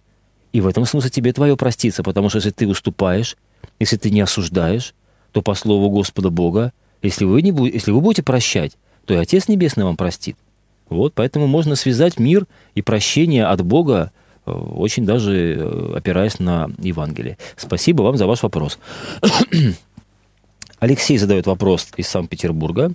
[0.52, 3.36] И в этом смысле тебе твое проститься, потому что если ты уступаешь,
[3.78, 4.94] если ты не осуждаешь,
[5.30, 6.72] то по слову Господа Бога,
[7.04, 8.72] если вы, не будете, если вы будете прощать,
[9.04, 10.36] то и Отец Небесный вам простит.
[10.88, 14.12] Вот, поэтому можно связать мир и прощение от Бога,
[14.46, 17.38] э, очень даже э, опираясь на Евангелие.
[17.56, 18.78] Спасибо вам за ваш вопрос.
[20.78, 22.92] Алексей задает вопрос из Санкт-Петербурга.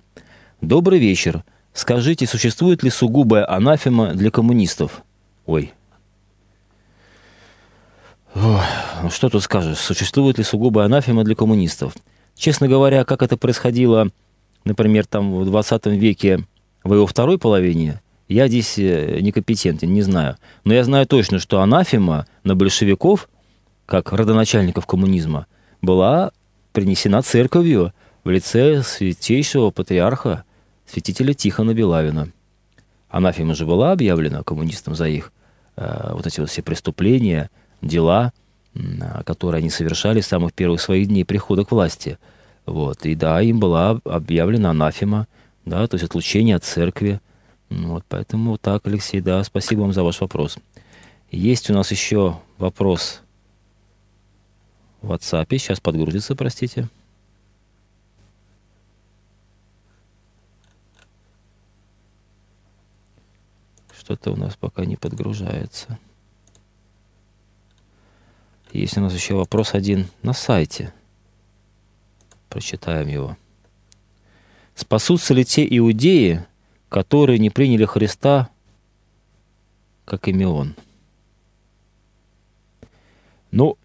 [0.62, 1.44] Добрый вечер.
[1.74, 5.04] Скажите, существует ли сугубая анафема для коммунистов?
[5.46, 5.74] Ой.
[8.36, 8.62] Ой,
[9.04, 9.78] ну что тут скажешь?
[9.78, 11.94] Существует ли сугубая анафема для коммунистов?
[12.40, 14.08] Честно говоря, как это происходило,
[14.64, 16.46] например, там в 20 веке,
[16.86, 20.38] в его второй половине, я здесь э, некомпетентен, не знаю.
[20.64, 23.28] Но я знаю точно, что анафема на большевиков,
[23.86, 25.48] как родоначальников коммунизма,
[25.82, 26.32] была
[26.72, 30.46] принесена церковью в лице святейшего патриарха,
[30.86, 32.30] святителя Тихона Белавина.
[33.10, 35.34] Анафема же была объявлена коммунистам за их
[35.76, 37.50] э, вот эти вот все преступления,
[37.82, 38.32] дела,
[39.26, 42.18] которые они совершали с самых первых своих дней прихода к власти.
[42.66, 43.06] Вот.
[43.06, 45.28] И да, им была объявлена анафема,
[45.66, 47.20] да, то есть отлучение от церкви.
[47.70, 50.58] Вот, поэтому так, Алексей, да, спасибо вам за ваш вопрос.
[51.32, 53.22] Есть у нас еще вопрос
[55.02, 55.48] в WhatsApp.
[55.52, 56.90] Сейчас подгрузится, простите.
[63.98, 66.00] Что-то у нас пока не подгружается.
[68.72, 70.94] Есть у нас еще вопрос один на сайте.
[72.50, 73.38] Прочитаем его.
[74.76, 76.46] Спасутся ли те иудеи,
[76.88, 78.50] которые не приняли Христа,
[80.06, 80.76] как ими он?
[83.52, 83.78] Ну,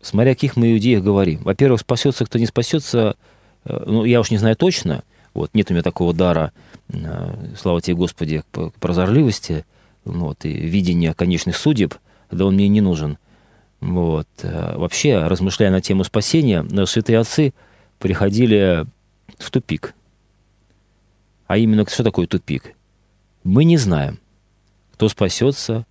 [0.00, 1.42] смотря каких мы иудеях говорим.
[1.42, 3.16] Во-первых, спасется, кто не спасется,
[3.64, 6.52] э, ну, я уж не знаю точно, вот, нет у меня такого дара,
[6.88, 8.42] э, слава тебе, Господи,
[8.80, 9.64] прозорливости,
[10.04, 11.94] вот, и видения конечных судеб,
[12.30, 13.18] да он мне не нужен.
[13.80, 14.28] Вот.
[14.42, 17.54] Э, вообще, размышляя на тему спасения, святые отцы
[17.98, 18.86] приходили
[19.38, 19.94] в тупик.
[21.46, 22.74] А именно, что такое тупик?
[23.42, 24.18] Мы не знаем,
[24.92, 25.86] кто спасется,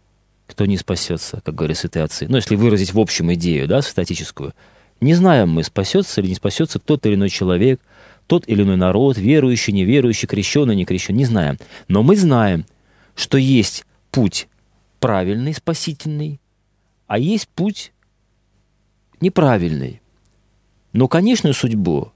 [0.47, 2.27] кто не спасется, как говорят святые отцы.
[2.27, 4.53] Ну, если выразить в общем идею, да, статическую.
[5.01, 7.79] Не знаем мы, спасется или не спасется тот или иной человек,
[8.27, 11.57] тот или иной народ, верующий, неверующий, крещенный, не крещенный, не знаем.
[11.87, 12.65] Но мы знаем,
[13.15, 14.47] что есть путь
[14.99, 16.39] правильный, спасительный,
[17.09, 17.91] а есть путь
[19.19, 19.99] неправильный.
[20.93, 22.11] Но конечную судьбу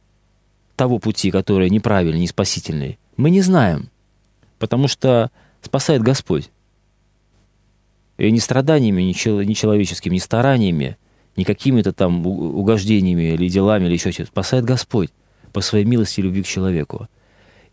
[0.76, 3.90] того пути, который неправильный, не спасительный, мы не знаем,
[4.60, 6.52] потому что спасает Господь.
[8.20, 10.98] И ни страданиями, ни, человеческими, ни стараниями,
[11.36, 14.30] ни какими-то там угождениями или делами, или еще что-то.
[14.30, 15.10] Спасает Господь
[15.54, 17.08] по своей милости и любви к человеку.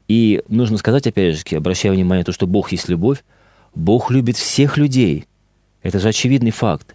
[0.09, 3.23] И нужно сказать, опять же, обращая внимание на то, что Бог есть любовь,
[3.75, 5.27] Бог любит всех людей.
[5.83, 6.95] Это же очевидный факт.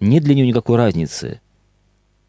[0.00, 1.40] Нет для него никакой разницы.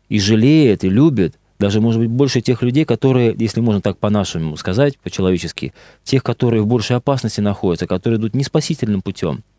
[0.10, 4.56] И жалеет, и любит, даже, может быть, больше тех людей, которые, если можно так по-нашему
[4.58, 9.44] сказать, по-человечески, тех, которые в большей опасности находятся, которые идут не спасительным путем–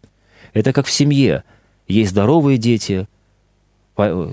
[0.53, 1.44] это как в семье.
[1.87, 3.09] Есть здоровые дети,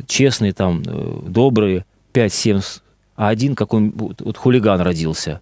[0.07, 2.81] честные там, э, добрые, 5-7,
[3.15, 5.41] а один какой вот хулиган родился.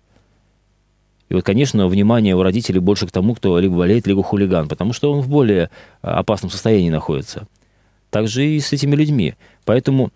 [1.30, 4.94] И вот, конечно, внимание у родителей больше к тому, кто либо болеет, либо хулиган, потому
[4.94, 7.48] что он в более а, опасном состоянии находится.
[8.14, 9.34] Так же и с этими людьми.
[9.66, 10.12] Поэтому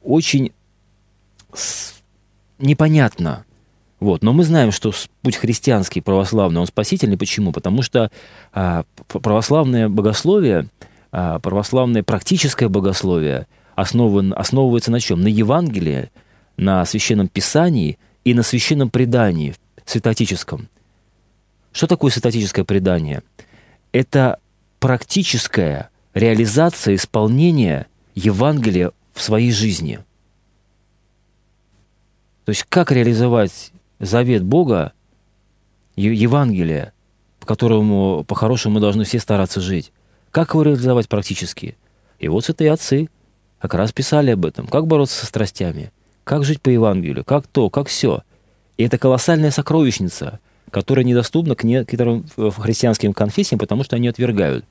[0.00, 0.52] очень
[2.60, 3.44] непонятно,
[3.98, 4.22] вот.
[4.22, 7.18] Но мы знаем, что путь христианский, православный, он спасительный.
[7.18, 7.50] Почему?
[7.50, 8.12] Потому что
[8.52, 10.68] а, православное богословие,
[11.10, 15.20] а, православное практическое богословие основан, основывается на чем?
[15.20, 16.12] На Евангелии,
[16.56, 20.68] на Священном Писании и на Священном Предании, святотическом.
[21.72, 23.24] Что такое святотическое предание?
[23.90, 24.38] Это
[24.78, 30.00] практическая реализация, исполнение Евангелия в своей жизни.
[32.44, 34.92] То есть как реализовать завет Бога,
[35.96, 36.92] Евангелие,
[37.38, 39.92] по которому, по-хорошему, мы должны все стараться жить.
[40.30, 41.76] Как его реализовать практически?
[42.18, 43.08] И вот святые отцы
[43.58, 44.66] как раз писали об этом.
[44.66, 45.92] Как бороться со страстями?
[46.24, 47.24] Как жить по Евангелию?
[47.24, 47.68] Как то?
[47.68, 48.22] Как все?
[48.76, 54.64] И это колоссальная сокровищница, которое недоступно к некоторым христианским конфессиям, потому что они отвергают.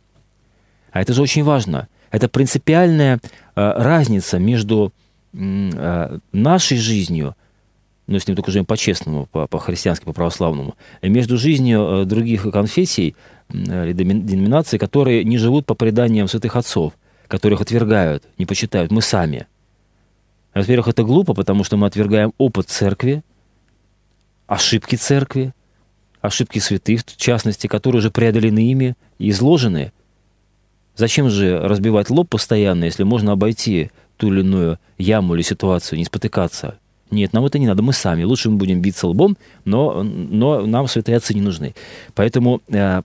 [0.91, 1.87] А это же очень важно.
[2.11, 3.19] Это принципиальная
[3.55, 4.93] разница между
[5.33, 7.35] нашей жизнью
[8.11, 13.15] ну, если мы только живем по-честному, по-христиански, по-православному, между жизнью других конфессий
[13.49, 16.91] или деноминаций, которые не живут по преданиям святых отцов,
[17.29, 19.47] которых отвергают, не почитают, мы сами.
[20.53, 23.23] Во-первых, это глупо, потому что мы отвергаем опыт церкви,
[24.47, 25.53] ошибки церкви,
[26.19, 29.93] ошибки святых, в частности, которые уже преодолены ими и изложены.
[31.01, 36.05] Зачем же разбивать лоб постоянно, если можно обойти ту или иную яму или ситуацию, не
[36.05, 36.77] спотыкаться?
[37.09, 38.21] Нет, нам это не надо, мы сами.
[38.21, 39.35] Лучше мы будем биться лбом,
[39.65, 41.73] но, но нам святые отцы не нужны.
[42.13, 43.01] Поэтому э,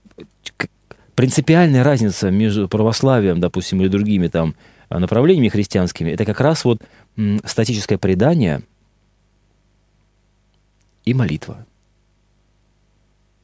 [1.15, 4.53] принципиальная разница между православием, допустим, или другими там
[4.91, 6.83] направлениями христианскими, это как раз вот
[7.45, 8.61] статическое предание
[11.03, 11.65] и молитва.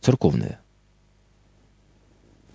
[0.01, 0.59] Церковная.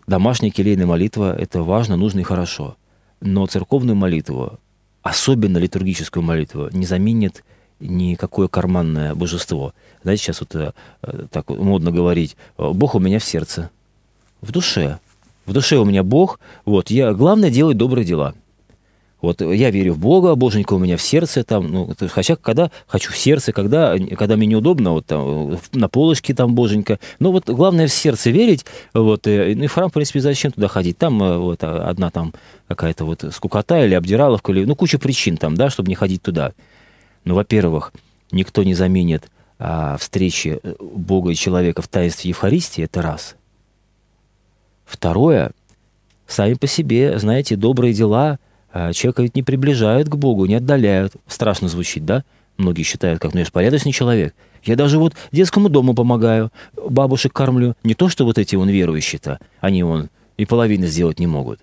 [0.09, 2.79] Домашняя келейная молитва– это важно, нужно и хорошо.
[3.21, 4.59] Но церковную молитву,
[5.03, 7.45] особенно литургическую молитву, не заменит
[7.79, 9.75] никакое карманное божество.
[10.03, 10.73] Знаете, сейчас вот э,
[11.31, 13.69] так модно говорить, Бог у меня в сердце,
[14.41, 14.99] в душе.
[15.45, 18.35] В душе у меня Бог, вот, я, главное делать добрые дела.
[19.21, 23.13] Вот я верю в Бога, Боженька у меня в сердце, там, ну, хотя когда хочу
[23.13, 27.01] в сердце, когда, когда мне неудобно, вот там, на полочке там Боженька.
[27.19, 30.53] Но вот главное в сердце верить, вот, и, ну, и в храм, в принципе, зачем
[30.53, 30.99] туда ходить?
[30.99, 32.33] Там э, вот одна там
[32.69, 36.53] какая-то вот скукота или обдираловка, или, ну, куча причин там, да, чтобы не ходить туда.
[37.25, 37.93] Ну, во-первых,
[38.31, 39.29] никто не заменит
[39.59, 43.35] а, встречи э, Бога и человека в таинстве Евхаристии, это раз.
[44.85, 45.51] Второе,
[46.29, 48.48] сами по себе, знаете, добрые дела а,
[48.93, 51.15] человека ведь не приближают к Богу, не отдаляют.
[51.27, 52.25] Страшно звучит, да?
[52.57, 54.35] Многие считают, как, ну я же порядочный человек.
[54.65, 57.75] Я даже вот детскому дому помогаю, бабушек кормлю.
[57.85, 61.61] Не то, что вот эти он верующие-то, они он и половины сделать не могут.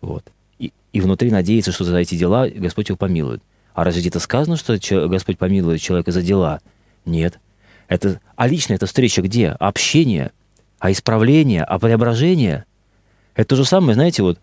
[0.00, 0.24] Вот.
[0.58, 3.42] И, и внутри надеется, что за эти дела Господь его помилует.
[3.72, 6.60] А разве где-то сказано, что Господь помилует человека за дела?
[7.04, 7.40] Нет.
[7.88, 9.48] Это, а лично эта встреча где?
[9.48, 10.32] Общение,
[10.78, 12.64] а исправление, а преображение?
[13.34, 14.38] Это то же самое, знаете, вот,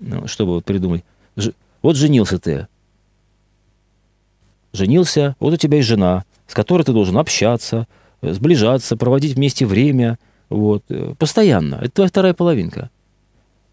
[0.00, 1.04] ну, чтобы вот придумать.
[1.82, 2.68] Вот женился ты.
[4.72, 7.86] Женился, вот у тебя есть жена, с которой ты должен общаться,
[8.22, 10.18] сближаться, проводить вместе время,
[10.48, 11.76] вот, э, постоянно.
[11.76, 12.90] Это твоя вторая половинка.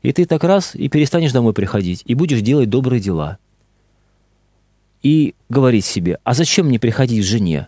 [0.02, 3.38] И ты так раз и перестанешь домой приходить, и будешь делать добрые дела–
[5.02, 7.68] и говорить себе, а зачем мне приходить к жене?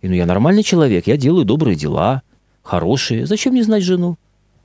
[0.00, 2.22] И, ну, я нормальный человек, я делаю добрые дела,
[2.62, 3.26] хорошие.
[3.26, 4.16] Зачем мне знать жену?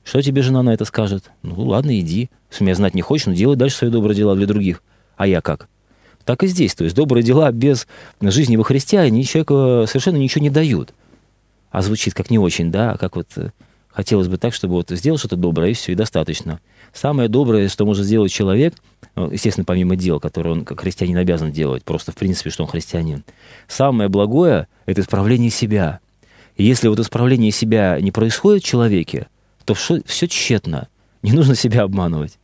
[0.02, 1.30] Что тебе жена на это скажет?
[1.42, 2.30] Ну, ладно, иди.
[2.56, 4.82] Если меня знать не хочешь, ну, делай дальше свои добрые дела для других.
[5.18, 5.68] А я как?
[6.24, 6.74] Так и здесь.
[6.74, 7.86] То есть добрые дела без
[8.22, 10.94] жизни во Христе, они человеку совершенно ничего не дают.
[11.70, 13.50] А звучит как не очень, да, как вот э,
[13.90, 16.60] хотелось бы так, чтобы вот сделал что-то доброе, и все, и достаточно.
[16.94, 18.72] Самое доброе, что может сделать человек,
[19.16, 22.70] ну, естественно, помимо дел, которые он как христианин обязан делать, просто в принципе, что он
[22.70, 23.22] христианин,
[23.68, 26.00] самое благое– это исправление себя.
[26.56, 29.26] И если вот исправление себя не происходит в человеке,
[29.66, 30.88] то все тщетно.
[31.22, 32.38] Не нужно себя обманывать.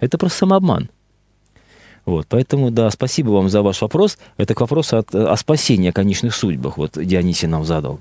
[0.00, 0.90] Это просто самообман.
[2.04, 4.18] Вот, поэтому, да, спасибо вам за ваш вопрос.
[4.38, 6.78] Это к вопросу от, о спасении, о конечных судьбах.
[6.78, 8.00] Вот Дионисий нам задал.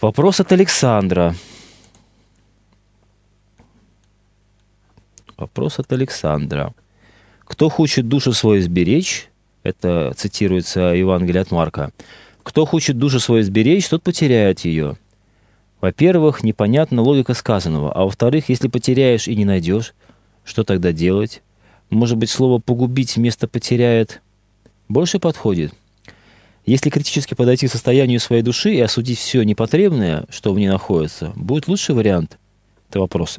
[0.00, 1.34] Вопрос от Александра.
[5.36, 6.72] Вопрос от Александра.
[7.40, 9.28] Кто хочет душу свою сберечь,
[9.64, 11.90] это цитируется Евангелие от Марка,
[12.44, 14.96] кто хочет душу свою сберечь, тот потеряет ее.
[15.80, 19.94] Во-первых, непонятна логика сказанного, а во-вторых, если потеряешь и не найдешь,
[20.44, 21.42] что тогда делать?
[21.90, 24.22] Может быть, слово «погубить» вместо «потеряет»
[24.88, 25.72] больше подходит?
[26.66, 31.32] Если критически подойти к состоянию своей души и осудить все непотребное, что в ней находится,
[31.36, 32.38] будет лучший вариант?
[32.88, 33.38] Это вопрос.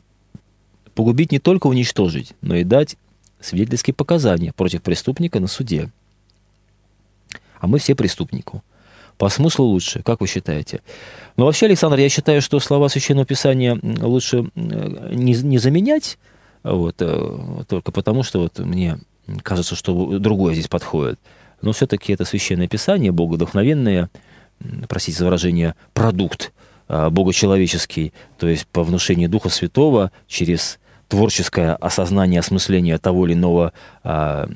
[0.94, 2.98] Погубить не только уничтожить, но и дать
[3.40, 5.92] свидетельские показания против преступника на суде.
[7.60, 8.64] А мы все преступнику.
[9.18, 10.82] По смыслу лучше, как вы считаете?
[11.38, 16.18] Но ну, вообще, Александр, я считаю, что слова Священного Писания лучше не, не заменять,
[16.74, 19.00] вот, э, только потому, что вот мне
[19.44, 21.20] кажется, что другое здесь подходит.
[21.62, 24.10] Но все-таки это Священное Писание, богодухновенное,
[24.88, 26.52] простите за выражение, продукт
[26.88, 33.74] а, богочеловеческий, то есть по внушению Духа Святого через творческое осознание, осмысление того или иного
[34.04, 34.50] а,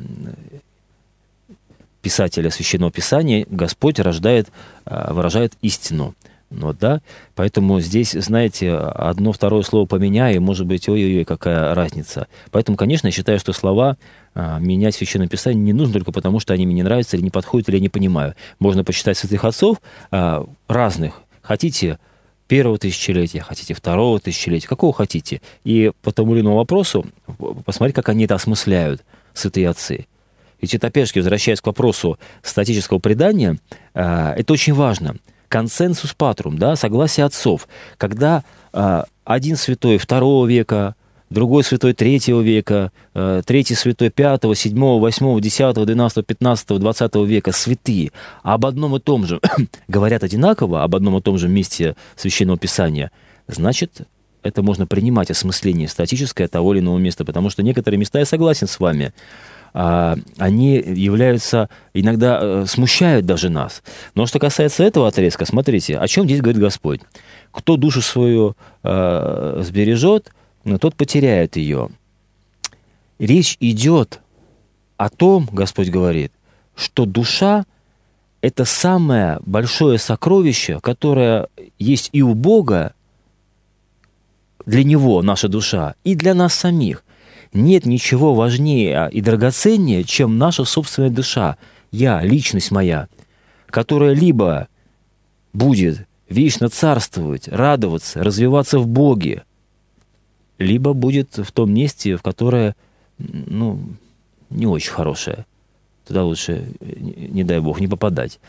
[2.01, 4.49] писателя Священного Писания, Господь рождает,
[4.85, 6.15] а, выражает истину.
[6.49, 7.01] Вот, да?
[7.35, 12.27] Поэтому здесь, знаете, одно, второе слово поменяй, и, может быть, ой-ой-ой, какая разница.
[12.49, 13.97] Поэтому, конечно, я считаю, что слова
[14.33, 17.29] а, менять Священное Писание не нужно только потому, что они мне не нравятся или не
[17.29, 18.33] подходят, или я не понимаю.
[18.57, 19.77] Можно почитать святых отцов
[20.09, 21.21] а, разных.
[21.41, 21.99] Хотите
[22.47, 25.41] первого тысячелетия, хотите второго тысячелетия, какого хотите.
[25.63, 27.05] И по тому или иному вопросу
[27.63, 30.07] посмотреть, как они это осмысляют, святые отцы.
[30.59, 33.57] Ведь это, опять же, возвращаясь к вопросу статического предания,
[33.93, 35.15] а, это очень важно.
[35.49, 37.67] Консенсус патрум, да, согласие отцов.
[37.97, 40.95] Когда а, один святой второго века,
[41.29, 47.51] другой святой третьего века, а, третий святой пятого, седьмого, восьмого, десятого, двенадцатого, пятнадцатого, двадцатого века
[47.51, 48.11] святые,
[48.43, 49.41] об одном и том же
[49.87, 53.11] говорят одинаково, об одном и том же месте Священного Писания,
[53.47, 54.07] значит,
[54.41, 58.67] это можно принимать осмысление статическое того или иного места, потому что некоторые места я согласен
[58.67, 59.13] с вами,
[59.73, 63.83] они являются, иногда э, смущают даже нас.
[64.15, 67.01] Но что касается этого отрезка, смотрите, о чем здесь говорит Господь.
[67.51, 70.31] Кто душу свою э, сбережет,
[70.79, 71.89] тот потеряет ее.
[73.19, 74.21] Речь идет
[74.97, 76.31] о том, Господь говорит,
[76.75, 77.65] что душа–
[78.41, 81.47] это самое большое сокровище, которое
[81.77, 82.93] есть и у Бога,
[84.65, 87.03] для Него, наша душа, и для нас самих
[87.53, 91.57] нет ничего важнее и драгоценнее, чем наша собственная душа,
[91.91, 93.07] я, личность моя,
[93.67, 94.67] которая либо
[95.53, 99.43] будет вечно царствовать, радоваться, развиваться в Боге,
[100.59, 102.75] либо будет в том месте, в которое,
[103.17, 103.79] ну,
[104.49, 105.45] не очень хорошее.
[106.07, 108.39] Туда лучше, не дай Бог, не попадать.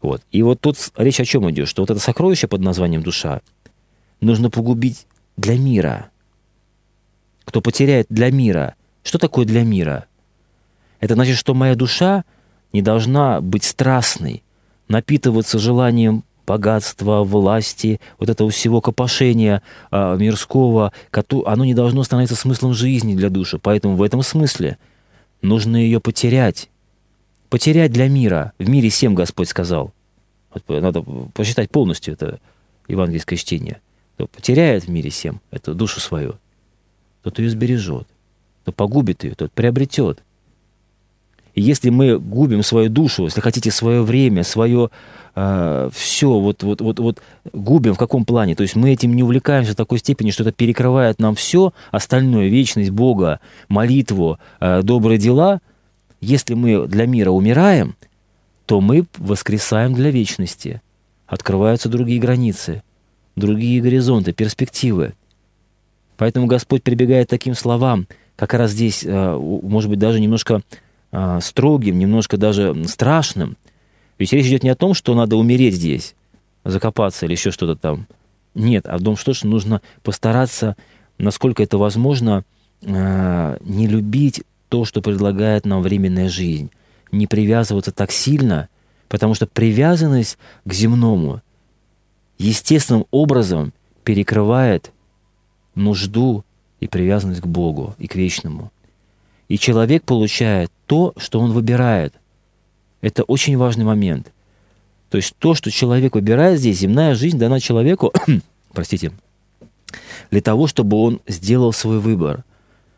[0.00, 0.22] Вот.
[0.30, 3.40] И вот тут речь о чем идет, что вот это сокровище под названием душа
[4.20, 6.08] нужно погубить для мира–
[7.46, 8.74] кто потеряет для мира.
[9.02, 10.04] Что такое для мира?
[11.00, 12.24] Это значит, что моя душа
[12.72, 14.42] не должна быть страстной,
[14.88, 20.92] напитываться желанием богатства, власти, вот этого всего копошения э, мирского,
[21.44, 23.58] оно не должно становиться смыслом жизни для души.
[23.58, 24.78] Поэтому в этом смысле
[25.42, 26.68] нужно ее потерять.
[27.48, 28.52] Потерять для мира.
[28.58, 29.92] В мире всем Господь сказал.
[30.52, 31.02] Вот надо
[31.34, 32.38] посчитать полностью это
[32.88, 33.80] евангельское чтение.
[34.16, 36.36] Потеряет в мире всем эту душу свою,
[37.26, 38.06] тот ее сбережет.
[38.62, 40.22] Кто погубит ее, тот приобретет.
[41.56, 44.90] И если мы губим свою душу, если хотите, свое время, свое
[45.34, 47.22] э, все, вот, вот, вот, вот
[47.52, 48.54] губим в каком плане?
[48.54, 52.46] То есть мы этим не увлекаемся в такой степени, что это перекрывает нам все остальное,
[52.46, 55.60] вечность Бога, молитву, э, добрые дела.
[56.20, 57.96] Если мы для мира умираем,
[58.66, 60.80] то мы воскресаем для вечности.
[61.26, 62.84] Открываются другие границы,
[63.34, 65.14] другие горизонты, перспективы.
[66.16, 68.06] Поэтому Господь прибегает к таким словам,
[68.36, 70.62] как раз здесь, э, может быть, даже немножко
[71.12, 73.56] э, строгим, немножко даже страшным.
[74.18, 76.14] Ведь речь идет не о том, что надо умереть здесь,
[76.64, 78.06] закопаться или еще что-то там.
[78.54, 80.76] Нет, а о том, что нужно постараться,
[81.18, 82.44] насколько это возможно,
[82.82, 86.70] э, не любить то, что предлагает нам временная жизнь,
[87.12, 88.68] не привязываться так сильно,
[89.08, 91.40] потому что привязанность к земному
[92.38, 93.72] естественным образом
[94.04, 94.92] перекрывает
[95.76, 96.44] нужду
[96.80, 98.72] и привязанность к Богу и к вечному.
[99.48, 102.12] И человек получает то, что он выбирает.
[103.00, 104.32] Это очень важный момент.
[105.08, 108.12] То есть то, что человек выбирает здесь, земная жизнь дана человеку,
[108.72, 109.12] простите,
[110.32, 112.42] для того, чтобы он сделал свой выбор–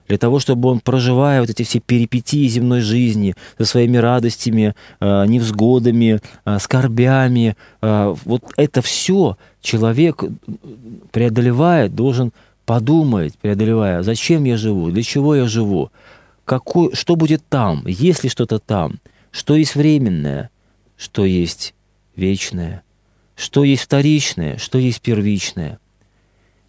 [0.09, 5.26] для того, чтобы он, проживая вот эти все перипетии земной жизни, со своими радостями, э,
[5.26, 10.24] невзгодами, э, скорбями, э, вот это все человек
[11.12, 12.33] преодолевает, должен
[12.69, 15.91] подумать, преодолевая, зачем я живу, для чего я живу,
[16.45, 18.99] какой, что будет там, есть ли что-то там,
[19.31, 20.51] что есть временное,
[20.99, 21.75] что есть
[22.14, 22.83] вечное,
[23.37, 25.79] что есть вторичное, что есть первичное.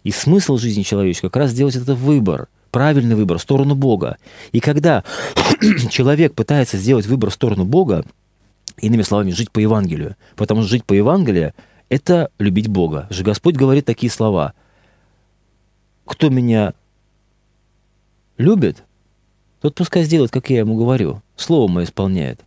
[0.02, 4.16] И смысл жизни человеческой как раз сделать этот выбор, правильный выбор в сторону Бога.
[4.52, 5.04] И когда
[5.90, 8.06] человек пытается сделать выбор в сторону Бога,
[8.80, 11.52] иными словами, жить по Евангелию, потому что жить по Евангелию–
[11.90, 13.06] это любить Бога.
[13.10, 14.54] Же Господь говорит такие слова–
[16.10, 16.74] кто меня
[18.36, 18.82] любит,
[19.60, 21.22] тот пускай сделает, как я ему говорю.
[21.36, 22.40] Слово мое исполняет.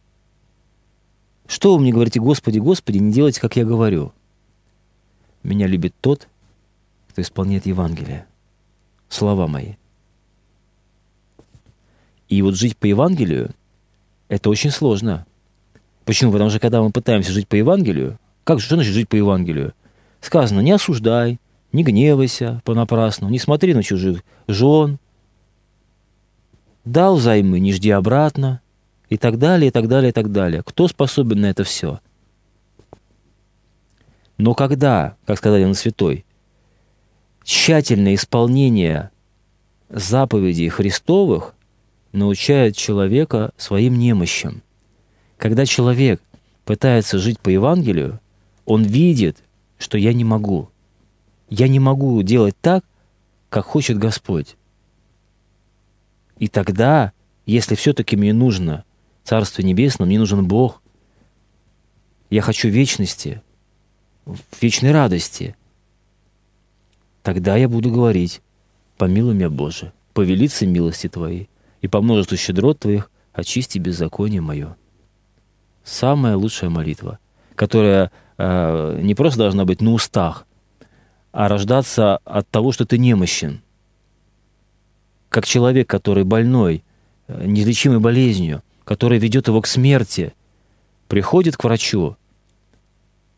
[1.47, 4.11] Что вы мне говорите, Господи, Господи, не делайте, как я говорю.
[5.43, 6.27] Меня любит тот,
[7.07, 8.25] кто исполняет Евангелие.
[9.07, 9.75] Слова мои.
[12.27, 13.51] И вот жить по Евангелию–
[14.27, 15.25] это очень сложно.
[16.03, 16.33] Почему?
[16.33, 19.73] Потому что когда мы пытаемся жить по Евангелию, как же, что значит жить по Евангелию?
[20.19, 21.39] Сказано, не осуждай,
[21.73, 24.99] не гневайся понапрасну, не смотри на чужих жен,
[26.85, 28.61] дал займы, не жди обратно,
[29.09, 30.63] и так далее, и так далее, и так далее.
[30.63, 31.99] Кто способен на это все?
[34.37, 36.25] Но когда, как сказал Иоанн Святой,
[37.43, 39.09] тщательное исполнение
[39.89, 41.55] заповедей Христовых
[42.11, 44.61] научает человека своим немощам.
[45.37, 46.21] Когда человек
[46.65, 48.19] пытается жить по Евангелию,
[48.65, 49.37] он видит,
[49.77, 50.69] что я не могу–
[51.53, 52.83] я не могу делать так,
[53.49, 54.57] как хочет Господь.
[56.39, 57.13] И тогда,
[57.45, 58.85] если все-таки мне нужно
[59.23, 60.81] Царство Небесное, мне нужен Бог,
[62.31, 63.43] я хочу вечности,
[64.59, 65.55] вечной радости,
[67.21, 68.41] тогда я буду говорить,
[68.97, 71.49] помилуй меня, Боже, по велице милости Твоей,
[71.81, 74.75] и по множеству щедрот Твоих очисти беззаконие мое.
[75.83, 77.19] Самая лучшая молитва,
[77.53, 80.47] которая э, не просто должна быть на устах,
[81.33, 83.61] а рождаться от того, что ты немощен.
[85.29, 86.83] Как человек, который больной,
[87.27, 90.33] э, неизлечимой болезнью, который ведет его к смерти,
[91.07, 92.15] приходит к врачу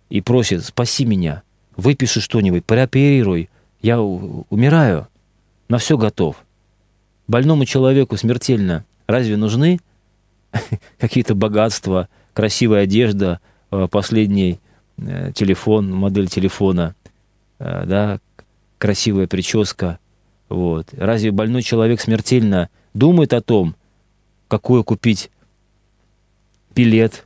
[0.10, 1.42] и просит, спаси меня,
[1.78, 3.50] выпиши что-нибудь, прооперируй,
[3.82, 5.08] я умираю,
[5.70, 6.36] на все готов.
[7.28, 9.80] Больному человеку смертельно разве нужны
[11.00, 13.40] какие-то богатства, красивая одежда,
[13.72, 14.60] э, последний
[14.98, 16.94] э, телефон, модель телефона–
[17.60, 18.20] да,
[18.78, 20.00] красивая прическа.
[20.50, 20.90] Вот.
[20.94, 23.76] Разве больной человек смертельно думает о том,
[24.48, 25.32] какой купить
[26.76, 27.26] билет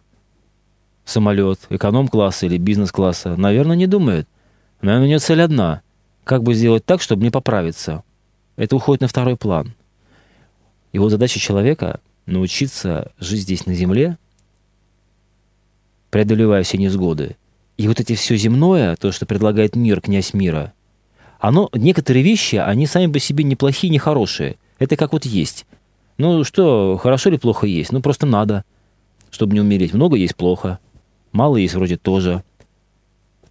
[1.06, 3.36] самолет, эконом-класса или бизнес-класса?
[3.36, 4.28] Наверное, не думает.
[4.82, 5.82] Наверное, у него цель одна.
[6.24, 8.04] Как бы сделать так, чтобы не поправиться?
[8.56, 9.74] Это уходит на второй план.
[10.94, 14.18] Его задача человека— научиться жить здесь на земле,
[16.10, 17.38] преодолевая все невзгоды,
[17.80, 20.74] и вот эти все земное, то, что предлагает мир, князь мира,
[21.40, 24.58] оно, некоторые вещи, они сами по себе неплохие, не хорошие.
[24.80, 25.66] Это как вот есть.
[26.18, 27.94] Ну что, хорошо или плохо есть?
[27.94, 28.66] Ну просто надо,
[29.32, 29.94] чтобы не умереть.
[29.94, 30.80] Много есть плохо,
[31.32, 32.44] мало есть вроде тоже.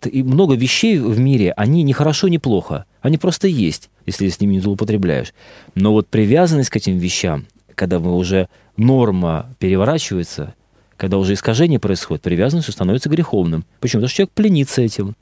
[0.04, 2.84] И много вещей в мире, они не хорошо, не плохо.
[3.00, 5.32] Они просто есть, если с ними не злоупотребляешь.
[5.74, 10.54] Но вот привязанность к этим вещам, когда мы уже норма переворачивается,
[10.98, 13.64] когда уже искажение происходит, привязанность становится греховным.
[13.80, 14.00] Почему?
[14.00, 15.14] Потому что человек пленится этим,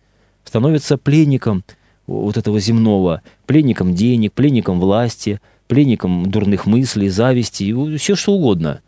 [0.44, 1.62] становится пленником
[2.06, 8.80] вот этого земного, пленником денег, пленником власти, пленником дурных мыслей, зависти, все что угодно.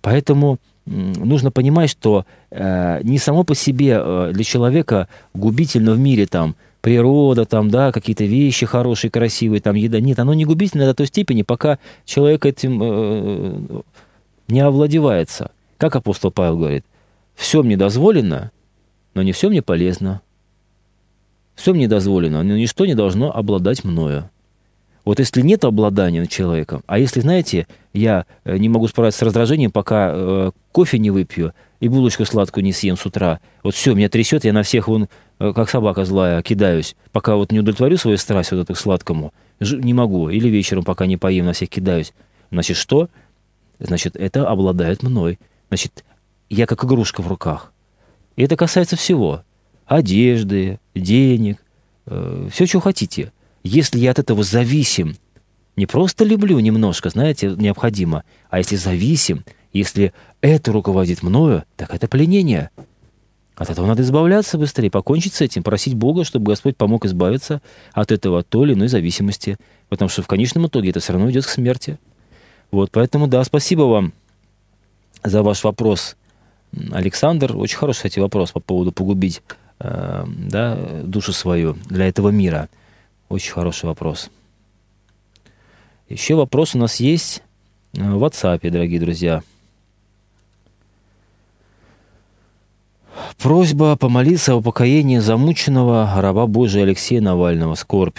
[0.00, 6.26] Поэтому нужно понимать, что э, не само по себе э, для человека губительно в мире
[6.26, 10.00] там природа, там, да, какие-то вещи хорошие, красивые, там, еда.
[10.00, 13.82] Нет, оно не губительно до той степени, пока человек этим э,
[14.48, 15.50] не овладевается.
[15.80, 16.84] Как апостол Павел говорит,
[17.34, 18.50] все мне дозволено,
[19.14, 20.20] но не все мне полезно.
[21.54, 24.28] Все мне дозволено, но ничто не должно обладать мною.
[25.06, 29.22] Вот если нет обладания над человеком, а если, знаете, я э, не могу справиться с
[29.22, 33.94] раздражением, пока э, кофе не выпью и булочку сладкую не съем с утра, вот все,
[33.94, 35.08] меня трясет, я на всех вон,
[35.38, 39.94] э, как собака злая, кидаюсь, пока вот не удовлетворю свою страсть вот эту сладкому, не
[39.94, 42.12] могу, или вечером, пока не поем, на всех кидаюсь.
[42.50, 43.08] Значит, что?
[43.78, 45.38] Значит, это обладает мной.
[45.70, 46.04] Значит,
[46.48, 47.72] я как игрушка в руках.
[48.36, 49.44] И это касается всего.
[49.86, 51.64] Одежды, денег,
[52.06, 53.32] э, все, что хотите.
[53.62, 55.16] Если я от этого зависим,
[55.76, 62.08] не просто люблю немножко, знаете, необходимо, а если зависим, если это руководит мною, так это
[62.08, 62.70] пленение.
[63.56, 67.60] От этого надо избавляться быстрее, покончить с этим, просить Бога, чтобы Господь помог избавиться
[67.92, 69.58] от этого той или иной зависимости.
[69.88, 71.98] Потому что в конечном итоге это все равно идет к смерти.
[72.70, 74.14] Вот, поэтому да, спасибо вам
[75.22, 76.16] за ваш вопрос,
[76.92, 77.56] Александр.
[77.56, 79.42] Очень хороший, кстати, вопрос по поводу погубить
[79.78, 82.68] э, да, душу свою для этого мира.
[83.28, 84.30] Очень хороший вопрос.
[86.08, 87.42] Еще вопрос у нас есть
[87.92, 89.42] в WhatsApp, дорогие друзья.
[93.38, 97.74] Просьба помолиться о упокоении замученного раба Божия Алексея Навального.
[97.74, 98.18] Скорбь.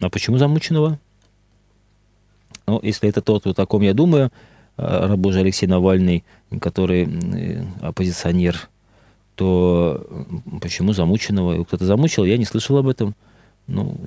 [0.00, 0.98] А почему замученного?
[2.66, 4.30] Ну, если это тот, о таком я думаю,
[4.78, 6.24] раб Божий Алексей Навальный,
[6.60, 7.08] который
[7.82, 8.68] оппозиционер,
[9.34, 10.06] то
[10.60, 11.64] почему замученного?
[11.64, 13.14] Кто-то замучил, я не слышал об этом.
[13.66, 13.98] Ну,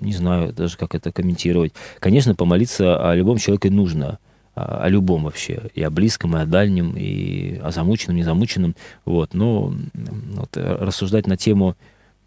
[0.00, 1.72] не знаю даже, как это комментировать.
[2.00, 4.18] Конечно, помолиться о любом человеке нужно,
[4.54, 8.74] о любом вообще, и о близком, и о дальнем, и о замученном, незамученном.
[9.04, 9.34] Вот.
[9.34, 11.76] Но вот, рассуждать на тему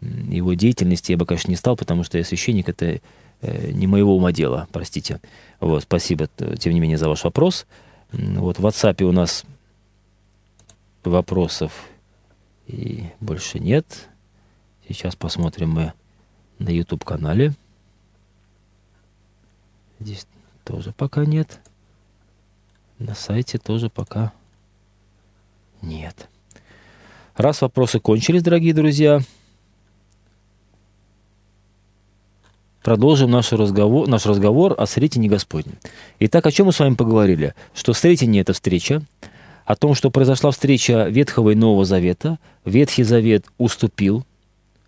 [0.00, 2.98] его деятельности я бы, конечно, не стал, потому что я священник, это Э,
[3.42, 5.20] не моего ума дело, простите.
[5.60, 6.28] Вот, спасибо,
[6.58, 7.66] тем не менее, за ваш вопрос.
[8.12, 9.44] Вот в WhatsApp у нас
[11.04, 11.72] вопросов
[12.66, 14.08] и больше нет.
[14.88, 15.92] Сейчас посмотрим мы
[16.58, 17.54] на YouTube-канале.
[20.00, 20.26] Здесь
[20.64, 21.60] тоже пока нет.
[22.98, 24.32] На сайте тоже пока
[25.80, 26.28] нет.
[27.36, 29.20] Раз вопросы кончились, дорогие друзья,
[32.82, 35.76] продолжим наш разговор, наш разговор о Сретении Господнем.
[36.18, 37.54] Итак, о чем мы с вами поговорили?
[37.74, 39.02] Что Сретение– это встреча,
[39.64, 42.38] о том, что произошла встреча Ветхого и Нового Завета.
[42.64, 44.24] Ветхий Завет уступил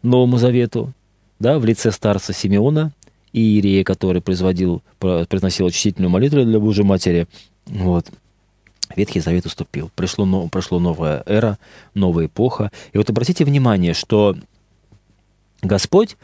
[0.03, 0.93] Новому Завету,
[1.39, 2.93] да, в лице старца Симеона,
[3.33, 7.27] и Иерея, который производил, произносил очистительную молитву для Божьей Матери.
[7.67, 8.07] Вот.
[8.95, 9.91] Ветхий Завет уступил.
[9.95, 11.59] Пришло, прошло новая эра,
[11.95, 12.71] новая эпоха.
[12.93, 14.37] И вот обратите внимание, что
[15.63, 16.17] Господь,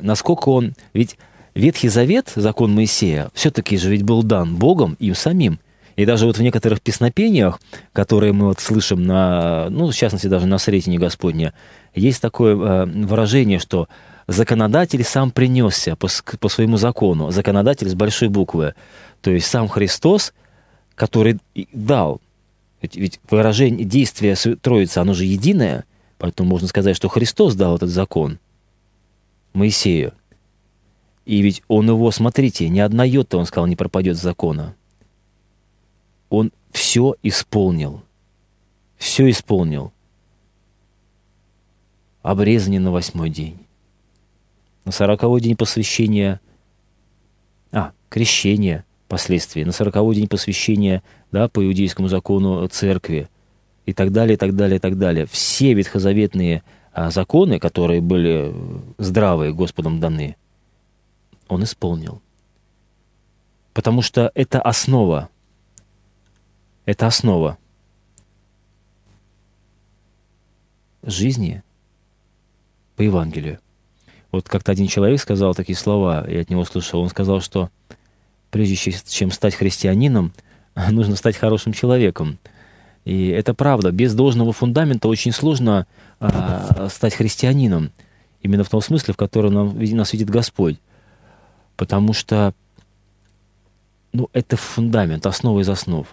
[0.00, 0.74] насколько Он...
[0.92, 1.18] Ведь
[1.54, 5.58] Ветхий Завет, закон Моисея, все-таки же ведь был дан Богом, им самим.
[5.96, 7.58] И даже вот в некоторых песнопениях,
[7.92, 11.54] которые мы вот слышим на, ну, в частности, даже на Сретении Господня,
[11.92, 13.88] есть такое э, выражение, что
[14.28, 16.06] законодатель сам принесся по,
[16.38, 18.74] по своему закону, законодатель с большой буквы.
[19.20, 20.32] То есть сам Христос,
[20.94, 21.38] который
[21.72, 22.20] дал,
[22.80, 25.84] ведь, ведь выражение, действие Троицы, оно же единое,
[26.18, 28.38] поэтому можно сказать, что Христос дал этот закон
[29.52, 30.12] Моисею.
[31.24, 34.74] И ведь он его, смотрите, ни одна йота, он сказал, не пропадет закона.
[36.30, 38.02] Он все исполнил.
[38.96, 39.92] Все исполнил.
[42.22, 43.58] Обрезание на восьмой день.
[44.84, 46.40] На сороковой день посвящения,
[47.72, 53.28] а, крещение последствия, на сороковой день посвящения, да, по иудейскому закону церкви
[53.86, 55.26] и так далее, и так далее, и так далее.
[55.26, 56.62] Все ветхозаветные
[57.06, 58.54] а, законы, которые были
[58.98, 60.36] здравые Господом даны–
[61.48, 62.22] он исполнил.
[63.72, 65.30] Потому что это основа.
[66.84, 67.58] Это основа
[71.02, 71.62] жизни
[72.96, 73.60] по Евангелию.
[74.30, 77.00] Вот как-то один человек сказал такие слова, я от него слышал.
[77.00, 77.70] Он сказал, что
[78.50, 80.32] прежде чем стать христианином,
[80.90, 82.38] нужно стать хорошим человеком.
[83.08, 83.90] И это правда.
[83.90, 85.86] Без должного фундамента очень сложно
[86.20, 87.90] а, стать христианином.
[88.42, 90.78] Именно в том смысле, в котором нам, нас видит Господь
[91.78, 92.52] потому что
[94.12, 96.06] ну, это фундамент, основа из основ.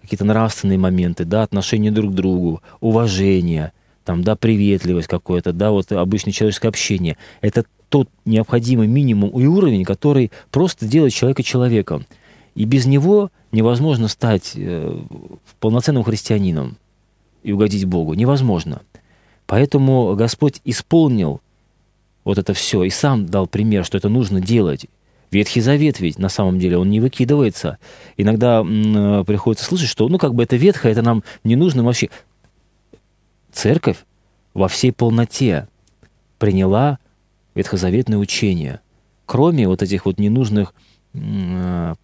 [0.00, 3.72] Какие-то нравственные моменты, да, отношения друг к другу, уважение,
[4.04, 7.18] там, да, приветливость какое-то, да, вот обычное человеческое общение.
[7.42, 12.06] Это тот необходимый минимум и уровень, который просто делает человека человеком.
[12.60, 14.94] И без него невозможно стать э,
[15.60, 16.76] полноценным христианином
[17.42, 18.12] и угодить Богу.
[18.12, 18.82] Невозможно.
[19.46, 21.40] Поэтому Господь исполнил
[22.22, 24.84] вот это все и сам дал пример, что это нужно делать.
[25.30, 27.78] Ветхий Завет ведь на самом деле, он не выкидывается.
[28.18, 32.10] Иногда э, приходится слышать, что ну как бы это ветхое, это нам не нужно вообще.
[33.52, 34.04] Церковь
[34.52, 35.66] во всей полноте
[36.38, 36.98] приняла
[37.54, 38.80] ветхозаветное учение.
[39.24, 40.74] Кроме вот этих вот ненужных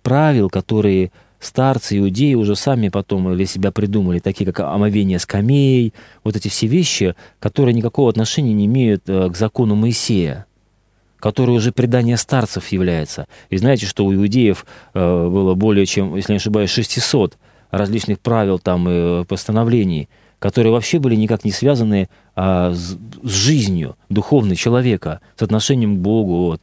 [0.03, 5.93] правил, которые старцы, иудеи уже сами потом для себя придумали, такие как омовение скамей,
[6.25, 10.47] вот эти все вещи, которые никакого отношения не имеют э, к закону Моисея
[11.19, 13.27] который уже предание старцев является.
[13.49, 17.37] И знаете, что у иудеев э, было более чем, если не ошибаюсь, 600
[17.71, 23.97] различных правил там и постановлений, которые вообще были никак не связаны а, с, с жизнью
[24.09, 26.37] духовной человека, с отношением к Богу.
[26.47, 26.61] Вот.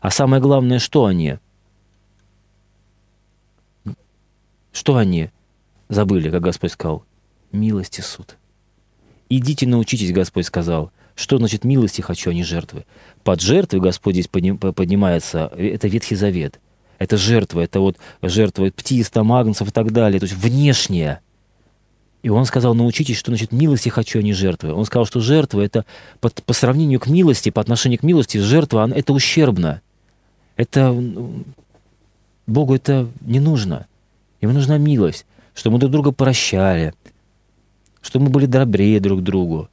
[0.00, 1.38] А самое главное, что они?
[4.76, 5.30] Что они
[5.88, 7.02] забыли, как Господь сказал?
[7.50, 8.36] Милости суд.
[9.30, 10.92] Идите научитесь, Господь сказал.
[11.14, 12.84] Что значит милости хочу, а не жертвы?
[13.24, 16.60] Под жертвой Господь здесь поднимается, это Ветхий Завет.
[16.98, 21.20] Это жертва, это вот жертва птиц, там, и так далее, то есть внешняя.
[22.22, 24.74] И он сказал, научитесь, что значит милости хочу, а не жертвы.
[24.74, 25.86] Он сказал, что жертва это
[26.20, 29.80] по, по сравнению к милости, по отношению к милости, жертва это ущербно.
[30.54, 30.94] Это
[32.46, 33.86] Богу это не нужно.
[34.46, 36.94] Ему нужна милость, чтобы мы друг друга прощали,
[38.00, 39.68] чтобы мы были добрее друг другу,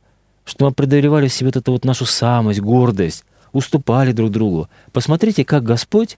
[0.45, 4.69] что мы преодолевали в себе вот эту вот нашу самость, гордость, уступали друг другу.
[4.91, 6.17] Посмотрите, как Господь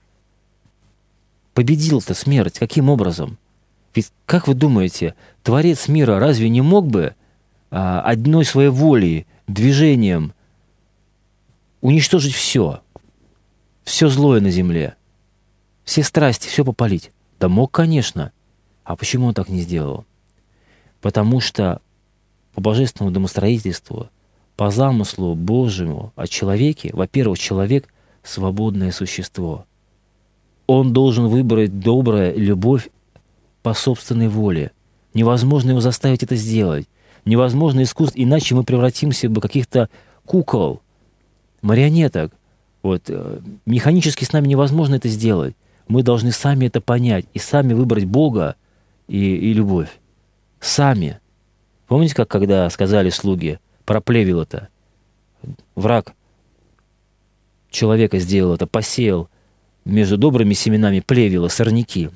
[1.52, 3.36] победил-то смерть, каким образом?
[3.94, 7.14] Ведь, как вы думаете, Творец мира разве не мог бы
[7.70, 10.32] а, одной своей волей, движением
[11.82, 12.80] уничтожить все,
[13.84, 14.96] все злое на земле,
[15.84, 17.10] все страсти, все попалить?
[17.38, 18.32] Да мог, конечно.
[18.86, 20.04] А почему он так не сделал?
[21.02, 21.82] Потому что
[22.54, 24.08] по божественному домостроительству
[24.56, 29.66] по замыслу Божьему о человеке, во-первых, человек— свободное существо.
[30.66, 32.88] Он должен выбрать доброе любовь
[33.62, 34.70] по собственной воле.
[35.14, 36.88] Невозможно его заставить это сделать.
[37.24, 39.90] Невозможно искусство, иначе мы превратимся в каких-то
[40.24, 40.80] кукол,
[41.60, 42.32] марионеток.
[42.82, 43.02] Вот.
[43.08, 45.54] Э, механически с нами невозможно это сделать.
[45.88, 48.56] Мы должны сами это понять и сами выбрать Бога
[49.08, 49.90] и, и любовь.
[50.60, 51.20] Сами.
[51.86, 54.68] Помните, как когда сказали слуги, проплевел это.
[55.74, 56.14] Враг
[57.70, 59.28] человека сделал это, посеял
[59.84, 62.10] между добрыми семенами плевела, сорняки.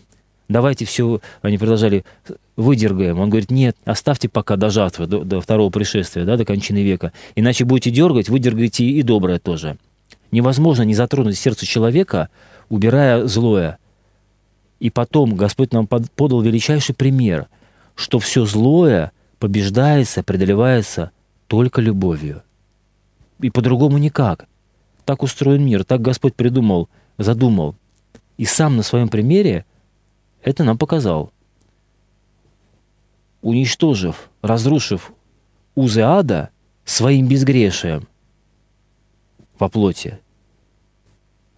[0.48, 2.04] Давайте все, они продолжали,
[2.56, 3.20] выдергаем.
[3.20, 7.12] Он говорит, нет, оставьте пока до жатвы, до, до второго пришествия, да, до кончины века.
[7.36, 9.76] Иначе будете дергать, выдергайте и доброе тоже.
[10.32, 12.30] Невозможно не затронуть сердце человека,
[12.68, 13.78] убирая злое.
[14.80, 17.48] И потом Господь нам подал величайший пример,
[17.94, 21.12] что все злое побеждается, преодолевается
[21.46, 22.42] только любовью.
[23.40, 24.48] И по-другому никак.
[25.04, 27.76] Так устроен мир, так Господь придумал, задумал.
[28.38, 29.66] И сам на своем примере
[30.42, 31.30] это нам показал.
[33.42, 35.12] Уничтожив, разрушив
[35.74, 36.50] узы ада
[36.84, 38.08] своим безгрешием
[39.58, 40.18] по плоти,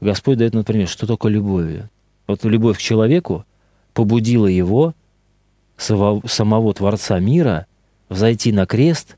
[0.00, 1.88] Господь дает, например, что только любовью.
[2.26, 3.44] Вот любовь к человеку
[3.92, 4.94] побудила его,
[5.76, 7.66] самого Творца мира,
[8.08, 9.16] взойти на крест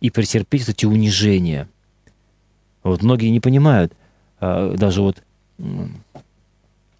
[0.00, 1.68] и претерпеть эти унижения.
[2.82, 3.92] Вот многие не понимают,
[4.40, 5.22] а, даже вот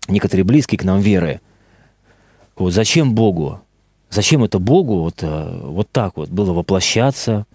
[0.09, 1.41] некоторые близкие к нам веры,
[2.57, 3.61] вот зачем Богу,
[4.11, 7.47] зачем это Богу вот, а, вот так вот было воплощаться,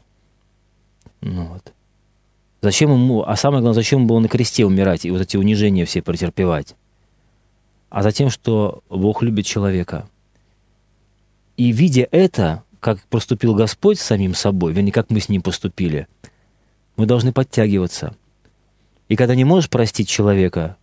[1.21, 1.73] ну, вот.
[2.61, 5.85] Зачем ему, а самое главное, зачем ему было на кресте умирать и вот эти унижения
[5.85, 6.75] все претерпевать?
[7.89, 10.09] А затем, что Бог любит человека.
[11.55, 16.07] И видя это, как поступил Господь с самим собой, вернее, как мы с ним поступили,
[16.95, 18.15] мы должны подтягиваться.
[19.09, 20.77] И когда не можешь простить человека,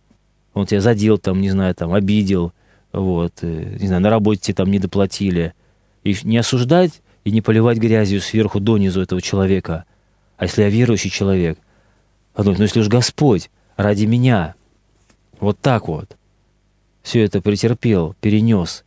[0.53, 2.53] он тебя задел, там, не знаю, там, обидел,
[2.91, 5.53] вот, э, не знаю, на работе там не доплатили,
[6.03, 9.85] и не осуждать и не поливать грязью сверху донизу этого человека.
[10.37, 11.57] А если я верующий человек,
[12.35, 14.55] Подумать, ну если уж Господь ради меня
[15.39, 16.17] вот так вот
[17.05, 18.83] все это претерпел, перенес,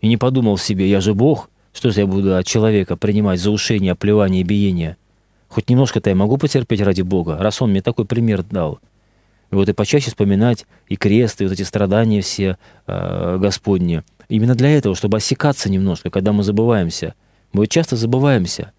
[0.00, 3.52] и не подумал себе, я же Бог, что же я буду от человека принимать за
[3.52, 4.96] ушение, оплевание и биение?
[5.46, 8.80] Хоть немножко-то я могу потерпеть ради Бога, раз Он мне такой пример дал.
[9.52, 12.58] И вот и почаще вспоминать и крест, и вот эти страдания все
[12.88, 14.02] э, Господни.
[14.28, 17.14] Именно для этого, чтобы осекаться немножко, когда мы забываемся.
[17.52, 18.72] Мы часто забываемся.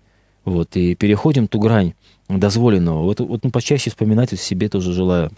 [0.43, 1.93] Вот, и переходим ту грань,
[2.27, 3.03] дозволенного.
[3.03, 5.31] Вот, вот ну, почаще вспоминать себе тоже желаю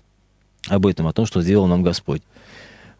[0.68, 2.24] об этом, о том, что сделал нам Господь.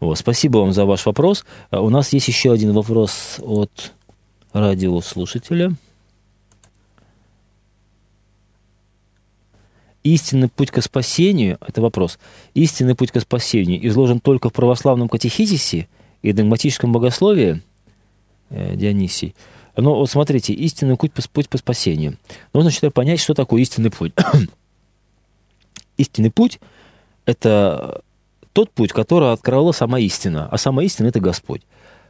[0.00, 1.44] Вот, спасибо вам за ваш вопрос.
[1.70, 3.92] А у нас есть еще один вопрос от
[4.52, 5.72] радиослушателя.
[10.02, 12.20] Истинный путь к спасению, это вопрос,
[12.54, 15.88] истинный путь к спасению изложен только в православном катехизисе
[16.22, 17.60] и догматическом богословии,
[18.50, 19.34] э, Дионисий,
[19.76, 22.18] но вот смотрите, истинный путь, путь по спасению.
[22.52, 24.12] Нужно сначала понять, что такое истинный путь.
[25.96, 26.60] истинный путь–
[27.26, 28.02] это
[28.56, 31.60] тот путь, который открыла сама истина, а сама истина– это Господь.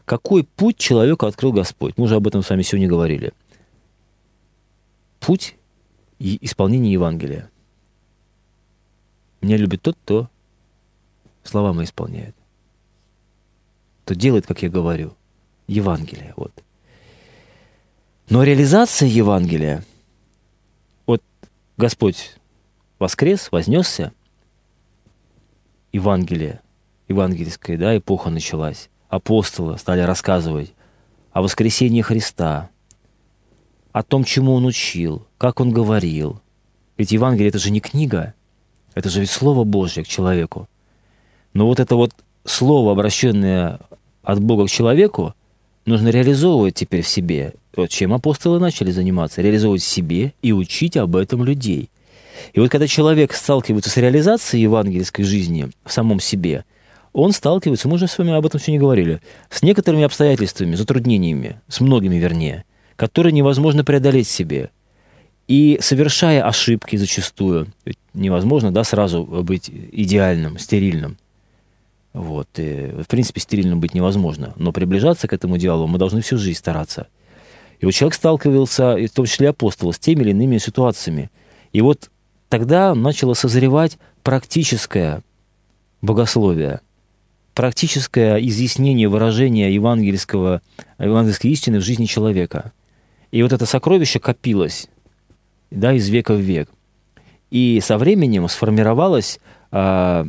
[0.05, 1.95] Какой путь человеку открыл Господь?
[1.97, 3.33] Мы уже об этом с вами сегодня говорили.
[5.19, 5.57] Путь
[6.21, 7.51] и исполнение Евангелия.
[9.41, 10.31] Меня любит тот, кто
[11.43, 12.37] слова мои исполняет.
[14.05, 15.17] Кто делает, как я говорю.
[15.67, 16.33] Евангелие.
[16.37, 16.53] Вот.
[18.29, 19.85] Но реализация Евангелия,
[21.07, 21.25] вот
[21.77, 22.37] Господь
[23.01, 24.13] воскрес, вознесся,
[25.97, 26.61] Евангелие,
[27.09, 28.91] евангельская да, эпоха началась.
[29.09, 30.75] Апостолы стали рассказывать
[31.33, 32.69] о воскресении Христа,
[33.93, 36.43] о том, чему Он учил, как Он говорил.
[36.99, 38.35] Ведь Евангелие— это же не книга,
[38.95, 40.69] это же ведь Слово Божье к человеку.
[41.55, 42.13] Но вот это вот
[42.45, 43.81] Слово, обращенное
[44.23, 45.35] от Бога к человеку,
[45.87, 47.55] нужно реализовывать теперь в себе.
[47.75, 51.89] Вот чем апостолы начали заниматься, реализовывать в себе и учить об этом людей.
[52.53, 56.65] И вот когда человек сталкивается с реализацией евангельской жизни в самом себе,
[57.13, 59.21] он сталкивается, мы уже с вами об этом сегодня говорили,
[59.51, 62.65] с некоторыми обстоятельствами, затруднениями, с многими вернее,
[62.97, 64.71] которые невозможно преодолеть себе.
[65.49, 67.69] И совершая ошибки зачастую,
[68.15, 71.19] невозможно да, сразу быть идеальным, стерильным–
[72.17, 72.49] вот.
[72.57, 74.55] И, в принципе, стерильным быть невозможно.
[74.57, 77.09] Но приближаться к этому идеалу мы должны всю жизнь стараться.
[77.79, 81.31] И вот человек сталкивался, в том числе апостол, с теми или иными ситуациями.
[81.75, 82.11] И вот
[82.49, 85.23] тогда начало созревать практическое
[86.03, 86.81] богословие,
[87.55, 90.63] практическое изъяснение, выражение евангельского,
[90.99, 92.73] евангельской истины в жизни человека.
[93.31, 94.89] И вот это сокровище копилось
[95.71, 96.69] да, из века в век.
[97.51, 99.41] И со временем сформировалось
[99.71, 100.27] а,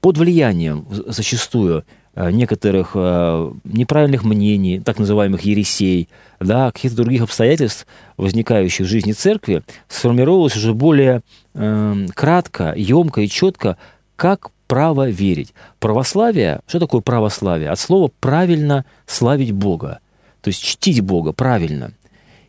[0.00, 1.82] под влиянием зачастую э,
[2.16, 6.08] некоторых э, неправильных мнений, так называемых ересей,
[6.40, 7.86] да, каких-то других обстоятельств,
[8.16, 11.22] возникающих в жизни церкви, сформировалось уже более
[11.54, 13.76] э, кратко, емко и четко,
[14.16, 15.54] как право верить.
[15.80, 17.70] Православие, что такое православие?
[17.70, 20.00] От слова «правильно славить Бога»,
[20.40, 21.92] то есть чтить Бога правильно.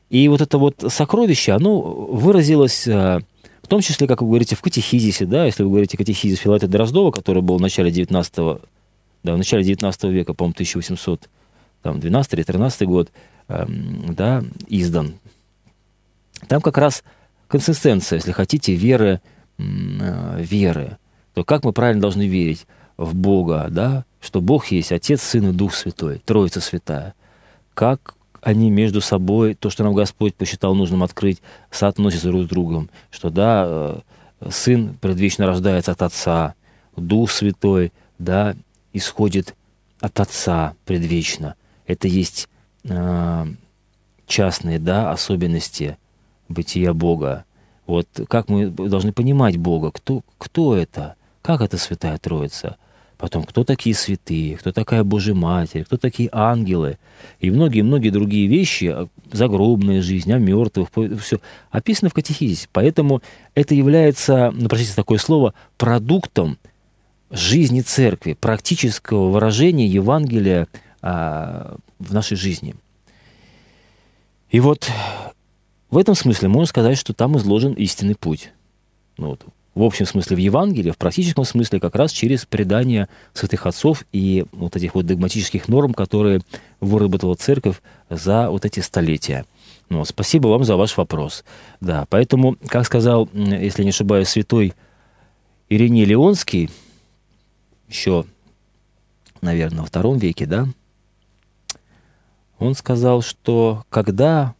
[0.10, 3.20] И вот это вот сокровище, оно выразилось э,
[3.66, 7.10] в том числе, как вы говорите, в катехизисе, да, если вы говорите катехизис Филата Дроздова,
[7.10, 8.60] который был в начале 19
[9.26, 13.12] да, в начале 19 века, по-моему, 1812 или 13 год,
[13.48, 15.16] эм, да, издан.
[16.48, 17.04] Там как раз
[17.48, 19.20] консистенция, если хотите, веры
[19.58, 20.98] э, веры,
[21.34, 22.68] то как мы правильно должны верить
[22.98, 27.14] в Бога, да, что Бог есть Отец, Сын и Дух Святой, Троица Святая.
[27.74, 32.90] Как они между собой, то, что нам Господь посчитал нужным открыть, соотносятся друг с другом,
[33.10, 34.00] что, да, э,
[34.52, 36.54] Сын предвечно рождается от Отца,
[36.96, 38.56] Дух Святой, да,
[38.96, 39.56] исходит
[40.00, 41.56] от Отца предвечно.
[41.86, 42.48] Это есть
[42.86, 43.46] э,
[44.26, 45.98] частные, да, особенности
[46.48, 47.46] бытия Бога.
[47.86, 52.78] Вот как мы должны понимать Бога, кто, кто это, как это Святая Троица,
[53.18, 56.98] потом кто такие святые, кто такая Божья Матерь, кто такие ангелы,
[57.40, 60.90] и многие-многие другие вещи, а, загробная жизнь, о мертвых,
[61.22, 61.40] все
[61.70, 62.68] описано в катехизисе.
[62.72, 63.22] Поэтому
[63.54, 66.58] это является, ну, простите такое слово, продуктом
[67.36, 70.68] жизни церкви, практического выражения Евангелия
[71.02, 72.76] а, в нашей жизни.
[74.50, 74.90] И вот
[75.90, 78.52] в этом смысле можно сказать, что там изложен истинный путь.
[79.18, 83.66] Ну, вот, в общем смысле в Евангелии, в практическом смысле как раз через предание святых
[83.66, 86.42] отцов и вот этих вот догматических норм, которые
[86.80, 89.46] выработала церковь за вот эти столетия.
[89.90, 91.44] Ну, спасибо вам за ваш вопрос.
[91.82, 94.74] Да, поэтому, как сказал, если не ошибаюсь, святой
[95.68, 96.70] Ириней Леонский,
[97.96, 98.26] еще,
[99.42, 100.68] наверное, во втором веке, да,
[102.60, 104.54] он сказал, что когда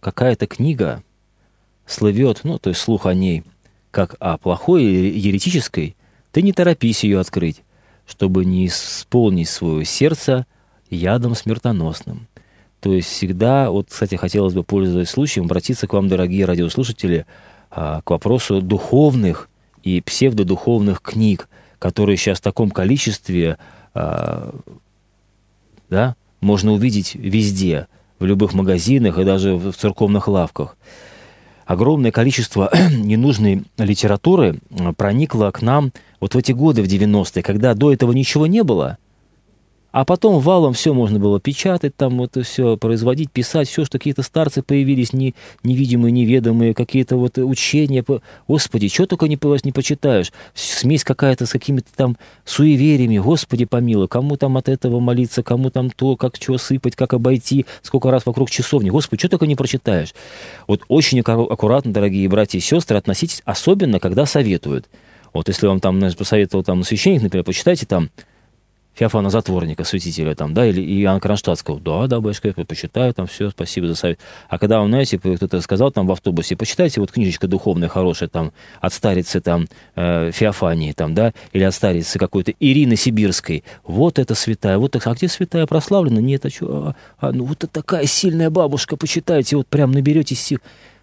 [0.00, 1.02] какая-то книга
[1.86, 3.44] слывет, ну, то есть слух о ней,
[3.90, 5.96] как о плохой или еретической,
[6.32, 7.62] ты не торопись ее открыть,
[8.06, 10.46] чтобы не исполнить свое сердце
[10.90, 12.28] ядом смертоносным.
[12.80, 17.26] То есть всегда, вот, кстати, хотелось бы, пользуясь случаем, обратиться к вам, дорогие радиослушатели,
[17.70, 19.48] а, к вопросу духовных
[19.82, 21.48] и псевдодуховных книг,
[21.80, 23.58] которые сейчас в таком количестве
[23.94, 24.54] а,
[25.88, 27.88] да, можно увидеть везде–
[28.20, 30.76] в любых магазинах и даже в церковных лавках.
[31.64, 37.74] Огромное количество ненужной литературы э, проникло к нам вот в эти годы, в 90-е, когда
[37.74, 38.98] до этого ничего не было–
[39.92, 44.22] а потом валом все можно было печатать, там вот все производить, писать, все, что какие-то
[44.22, 48.04] старцы появились, не, невидимые, неведомые, какие-то вот учения.
[48.46, 50.32] Господи, что только не, не почитаешь.
[50.54, 53.18] Смесь какая-то с какими-то там суевериями.
[53.18, 57.66] Господи, помилуй, кому там от этого молиться, кому там то, как что сыпать, как обойти,
[57.82, 58.90] сколько раз вокруг часовни.
[58.90, 60.14] Господи, что только не прочитаешь.
[60.66, 64.86] Вот очень аккуратно, дорогие братья и сестры, относитесь, особенно когда советуют.
[65.32, 68.10] Вот если вам там, посоветовал там священник, например, почитайте там
[68.94, 71.80] Феофана Затворника, святителя там, да, или Иоанна Кронштадтского.
[71.80, 74.18] Да, да, я почитаю, там все, спасибо за совет.
[74.48, 78.92] А когда знаете, кто-то сказал там в автобусе, почитайте вот книжечка духовная, хорошая, там, от
[78.92, 83.64] старицы там э, Феофании, там, да, или от старицы какой-то Ирины Сибирской.
[83.84, 86.20] Вот это святая, вот так, а где святая прославлена?
[86.20, 86.94] Нет, а что?
[87.20, 90.58] А, а, ну вот это такая сильная бабушка, почитайте, вот прям наберете сил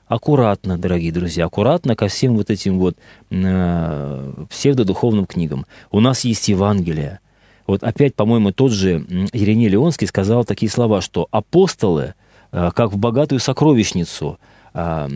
[0.08, 2.96] аккуратно, дорогие друзья, аккуратно ко всем вот этим вот
[3.30, 5.66] э, псевдодуховным книгам.
[5.92, 7.20] У нас есть Евангелие,
[7.68, 12.16] вот опять, по-моему, тот же Ириней Леонский сказал такие слова, что апостолы,
[12.52, 14.40] э, как в богатую сокровищницу,
[14.74, 15.08] э,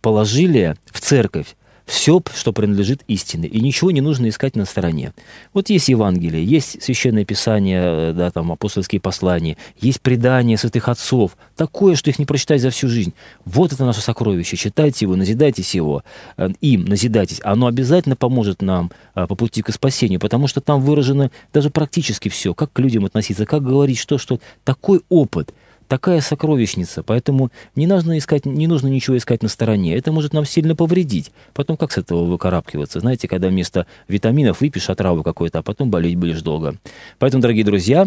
[0.00, 1.54] положили в церковь
[1.88, 5.14] все, что принадлежит истине, и ничего не нужно искать на стороне.
[5.54, 11.36] Вот есть Евангелие, есть Священное Писание, э, да, там, апостольские послания, есть предания святых отцов,
[11.56, 13.14] такое, что их не прочитать за всю жизнь.
[13.46, 16.04] Вот это наше сокровище, читайте его, назидайтесь его,
[16.36, 17.40] э, им назидайтесь.
[17.42, 22.28] Оно обязательно поможет нам э, по пути к спасению, потому что там выражено даже практически
[22.28, 25.54] все, как к людям относиться, как говорить, что, что такой опыт–
[25.88, 29.96] такая сокровищница, поэтому не нужно, искать, не нужно ничего искать на стороне.
[29.96, 31.32] Это может нам сильно повредить.
[31.54, 33.00] Потом как с этого выкарабкиваться?
[33.00, 36.76] Знаете, когда вместо витаминов выпьешь отраву какой-то, а потом болеть будешь долго.
[37.18, 38.06] Поэтому, дорогие друзья,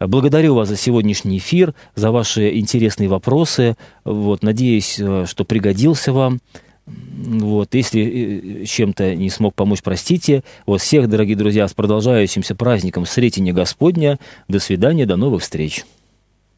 [0.00, 3.76] благодарю вас за сегодняшний эфир, за ваши интересные вопросы.
[4.04, 6.40] Вот, надеюсь, э, что пригодился вам.
[6.86, 10.44] Вот, если э, чем-то не смог помочь, простите.
[10.66, 14.18] Вот всех, дорогие друзья, с продолжающимся праздником Сретения Господня.
[14.46, 15.84] До свидания, до новых встреч.